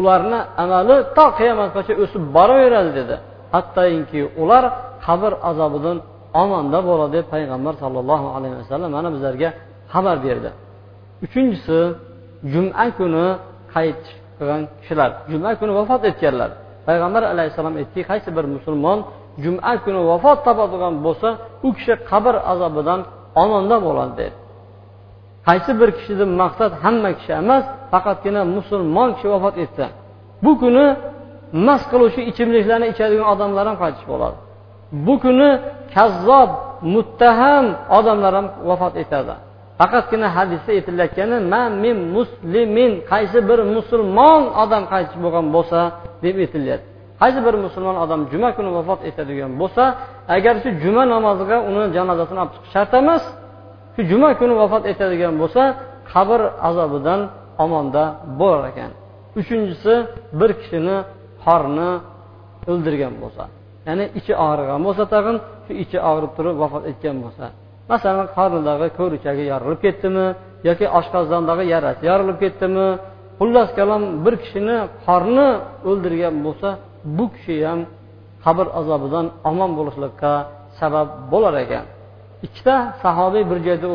Ularni 0.00 0.38
amali 0.62 0.96
to 1.16 1.26
qiyomatgacha 1.38 1.92
o'sib 2.02 2.22
boraveradi 2.36 2.90
dedi. 3.00 3.16
Hattoki 3.54 4.20
ular 4.42 4.64
qabr 5.06 5.32
azobidan 5.50 5.98
omonda 6.42 6.78
bo'ladi 6.88 7.12
deb 7.16 7.26
payg'ambar 7.34 7.74
sollallohu 7.82 8.26
alayhi 8.36 8.56
vasallam 8.60 8.90
mana 8.96 9.08
bizlarga 9.14 9.48
xabar 9.92 10.16
berdi. 10.26 10.50
Uchinchisi 11.24 11.78
juma 12.52 12.86
kuni 12.98 13.26
qaytish 13.74 14.12
qilgan 14.38 14.62
kishilar. 14.80 15.10
Juma 15.32 15.50
kuni 15.60 15.72
vafot 15.78 16.02
etganlar. 16.10 16.50
Payg'ambar 16.88 17.22
alayhissalom 17.32 17.74
aytdiki 17.80 18.04
qaysi 18.10 18.28
bir 18.36 18.44
musulmon 18.54 18.98
juma 19.44 19.72
kuni 19.84 20.00
vafot 20.10 20.38
topadigan 20.46 20.94
bo'lsa 21.06 21.28
u 21.66 21.68
kishi 21.76 21.94
qabr 22.10 22.34
azobidan 22.52 23.00
omonda 23.42 23.76
bo'ladi 23.86 24.14
dedi 24.20 24.36
qaysi 25.48 25.72
bir 25.80 25.90
kishidan 25.98 26.30
maqsad 26.42 26.72
hamma 26.84 27.10
kishi 27.18 27.32
emas 27.42 27.64
faqatgina 27.92 28.42
musulmon 28.56 29.08
kishi 29.16 29.28
vafot 29.34 29.54
etsa. 29.64 29.86
Bu 30.44 30.52
kuni 30.62 30.86
mast 31.66 31.86
qiluvchi 31.92 32.20
ichimliklarni 32.30 32.86
ichadigan 32.92 33.26
odamlar 33.34 33.64
ham 33.70 33.76
qaytish 33.82 34.06
bo'ladi. 34.12 34.38
Bu 35.06 35.14
kuni 35.24 35.50
kazzob 35.94 36.50
muttaham 36.94 37.66
odamlar 37.98 38.32
ham 38.38 38.46
vafot 38.68 38.94
etadi. 39.02 39.34
Faqatgina 39.82 40.28
hadisda 40.36 40.70
aytilayotgani 40.78 41.36
man 41.54 41.70
min 41.84 41.96
muslimin 42.16 42.92
qaysi 43.12 43.38
bir 43.48 43.60
musulmon 43.76 44.42
odam 44.62 44.82
qaytish 44.92 45.18
bo'lgan 45.24 45.46
bo'lsa 45.56 45.78
deb 46.24 46.36
aytilyapti. 46.44 46.86
Qaysi 47.20 47.40
bir 47.46 47.54
musulmon 47.64 47.96
odam 48.04 48.20
juma 48.32 48.50
kuni 48.56 48.70
vafot 48.78 49.00
etadigan 49.10 49.52
bo'lsa 49.60 49.84
agar 50.36 50.54
shu 50.62 50.70
juma 50.82 51.02
namoziga 51.14 51.56
uni 51.68 51.82
janozasini 51.96 52.38
olib 52.42 52.52
chiqish 52.54 52.72
shart 52.74 52.92
emas 53.00 53.22
shu 53.94 54.00
juma 54.10 54.30
kuni 54.40 54.54
vafot 54.62 54.82
etadigan 54.92 55.34
bo'lsa 55.42 55.62
qabr 56.12 56.40
azobidan 56.68 57.20
omonda 57.64 58.04
bo'lar 58.40 58.62
ekan. 58.70 58.90
Uchinchisi 59.40 59.94
bir 60.40 60.50
kishini 60.60 60.96
qorni 61.44 61.90
o'ldirgan 62.70 63.14
bo'lsa 63.22 63.44
ya'ni 63.88 64.04
ichi 64.18 64.32
og'rigan 64.46 64.80
bo'lsa 64.86 65.02
tag'in 65.14 65.36
shu 65.64 65.72
ichi 65.82 65.98
og'rib 66.10 66.32
turib 66.36 66.54
vafot 66.62 66.82
etgan 66.90 67.16
bo'lsa. 67.24 67.46
Masalan 67.92 68.26
qornidagi 68.36 68.88
ko'richagi 68.98 69.44
yorilib 69.52 69.80
ketdimi 69.86 70.26
yoki 70.68 70.86
oshqozondagi 70.98 71.64
yarasi 71.74 72.02
yorilib 72.10 72.38
ketdimi? 72.44 72.88
Xullas 73.38 73.70
kalom 73.78 74.02
bir 74.24 74.34
kishini 74.42 74.76
qorni 75.06 75.48
o'ldirgan 75.90 76.34
bo'lsa 76.46 76.68
bu 77.16 77.24
kishi 77.34 77.54
ham 77.68 77.80
qabr 78.44 78.66
azobidan 78.80 79.26
omon 79.50 79.70
bo'lishlikka 79.78 80.32
sabab 80.80 81.08
bo'lar 81.32 81.54
ekan. 81.64 81.84
Ikkita 82.46 82.76
sahobiy 83.02 83.44
bir 83.50 83.58
joyda 83.66 83.86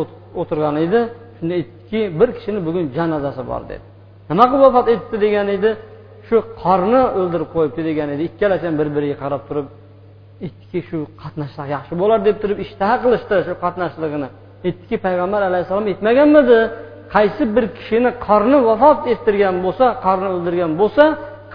o'tirgan 0.41 0.75
edi. 0.85 0.99
Shunda 1.37 1.53
aytdiki 1.59 1.99
bir 2.19 2.29
kishini 2.37 2.59
bugun 2.67 2.85
janozasi 2.97 3.43
bor 3.51 3.61
dedi. 3.71 3.85
Nima 4.29 4.45
qilib 4.51 4.63
vafot 4.67 4.87
etdi 4.95 5.15
degan 5.25 5.47
edi? 5.57 5.69
Shu 6.27 6.37
qorni 6.63 7.01
o'ldirib 7.19 7.49
qo'yibdi 7.55 7.81
degan 7.89 8.09
edi. 8.13 8.21
Ikkalasi 8.29 8.63
ham 8.69 8.75
bir 8.81 8.87
biriga 8.95 9.17
qarab 9.23 9.41
turib 9.49 9.67
aytdiki 10.45 10.79
shu 10.89 10.97
qatnashsa 11.23 11.61
yaxshi 11.75 11.93
bo'lar 12.01 12.19
deb 12.27 12.35
turib 12.41 12.57
ishtaha 12.65 12.95
qilishdi 13.03 13.35
shu 13.47 13.53
qatnashligini. 13.63 14.27
Aytdiki 14.67 14.95
payg'ambar 15.05 15.41
alayhissalom 15.49 15.85
aytmaganmidi? 15.91 16.59
Qaysi 17.15 17.43
bir 17.55 17.65
kishini 17.77 18.11
qorni 18.27 18.57
vafot 18.69 18.99
ettirgan 19.13 19.55
bo'lsa 19.65 19.85
qorni 20.05 20.29
o'ldirgan 20.35 20.71
bo'lsa 20.81 21.03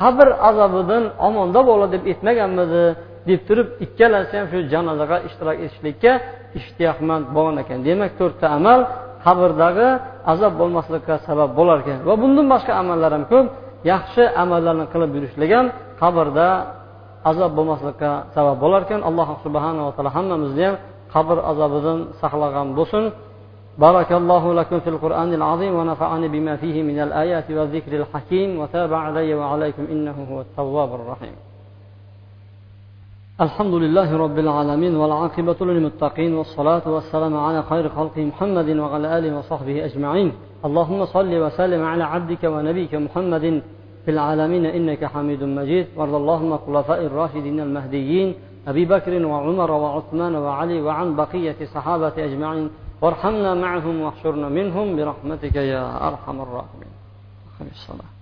qabr 0.00 0.28
azobidan 0.48 1.04
omonda 1.28 1.60
bo'ladi 1.68 1.92
deb 1.96 2.04
aytmaganmidi? 2.12 2.84
Deb 3.28 3.40
turib 3.48 3.68
ikkalasi 3.84 4.32
ham 4.38 4.46
shu 4.52 4.58
janozaga 4.72 5.16
ishtirok 5.28 5.56
etishlikka 5.64 6.12
ishtiyoqmand 6.58 7.24
bo'lgan 7.36 7.56
ekan. 7.62 7.78
Demak 7.88 8.12
to'rtta 8.20 8.46
amal 8.58 8.80
qabrdagi 9.26 9.88
azob 10.32 10.52
bo'lmaslikka 10.60 11.14
sabab 11.28 11.50
bo'lar 11.58 11.78
ekan. 11.82 11.98
Va 12.08 12.14
bundan 12.22 12.46
boshqa 12.52 12.72
amallar 12.82 13.10
ham 13.16 13.24
ko'p. 13.32 13.46
Yaxshi 13.92 14.22
amallarni 14.42 14.86
qilib 14.92 15.10
yurishlik 15.16 15.50
ham 15.56 15.66
qabrda 16.02 16.48
azob 17.30 17.50
bo'lmaslikka 17.58 18.10
sabab 18.34 18.56
bo'lar 18.62 18.82
ekan 18.86 19.00
alloh 19.08 19.28
subhanava 19.44 19.90
taolo 19.96 20.10
hammamizni 20.16 20.64
ham 20.68 20.76
qabr 21.14 21.36
azobidan 21.50 21.98
saqlagan 22.20 22.68
bo'lsin. 22.78 23.04
بارك 23.78 24.12
الله 24.12 24.54
لكم 24.54 24.80
في 24.80 24.90
القرآن 24.90 25.34
العظيم 25.34 25.74
ونفعني 25.74 26.28
بما 26.28 26.56
فيه 26.56 26.82
من 26.82 26.98
الآيات 26.98 27.50
والذكر 27.50 27.92
الحكيم 28.00 28.58
وتاب 28.60 28.94
علي 28.94 29.34
وعليكم 29.34 29.84
إنه 29.90 30.16
هو 30.30 30.40
التواب 30.40 30.94
الرحيم 30.94 31.34
الحمد 33.40 33.74
لله 33.74 34.16
رب 34.16 34.38
العالمين 34.38 34.96
والعاقبة 34.96 35.56
للمتقين 35.60 36.34
والصلاة 36.34 36.82
والسلام 36.86 37.36
على 37.36 37.62
خير 37.62 37.88
خلق 37.88 38.18
محمد 38.18 38.68
وعلى 38.68 39.18
آله 39.18 39.38
وصحبه 39.38 39.84
أجمعين 39.84 40.32
اللهم 40.64 41.04
صل 41.04 41.34
وسلم 41.34 41.84
على 41.84 42.04
عبدك 42.04 42.44
ونبيك 42.44 42.94
محمد 42.94 43.62
في 44.04 44.10
العالمين 44.10 44.66
إنك 44.66 45.04
حميد 45.04 45.42
مجيد. 45.44 45.86
وارض 45.96 46.14
اللهم 46.14 46.58
خلفاء 46.58 47.06
الراشدين 47.06 47.60
المهديين 47.60 48.34
أبي 48.68 48.84
بكر 48.84 49.26
وعمر 49.26 49.70
وعثمان 49.70 50.34
وعلي 50.34 50.82
وعن 50.82 51.16
بقية 51.16 51.56
صحابة 51.74 52.12
أجمعين. 52.18 52.70
وارحمنا 53.00 53.54
معهم 53.54 54.00
واحشرنا 54.00 54.48
منهم 54.48 54.96
برحمتك 54.96 55.56
يا 55.56 56.08
أرحم 56.08 56.40
الراحمين. 56.40 56.92
الصلاة. 57.70 58.21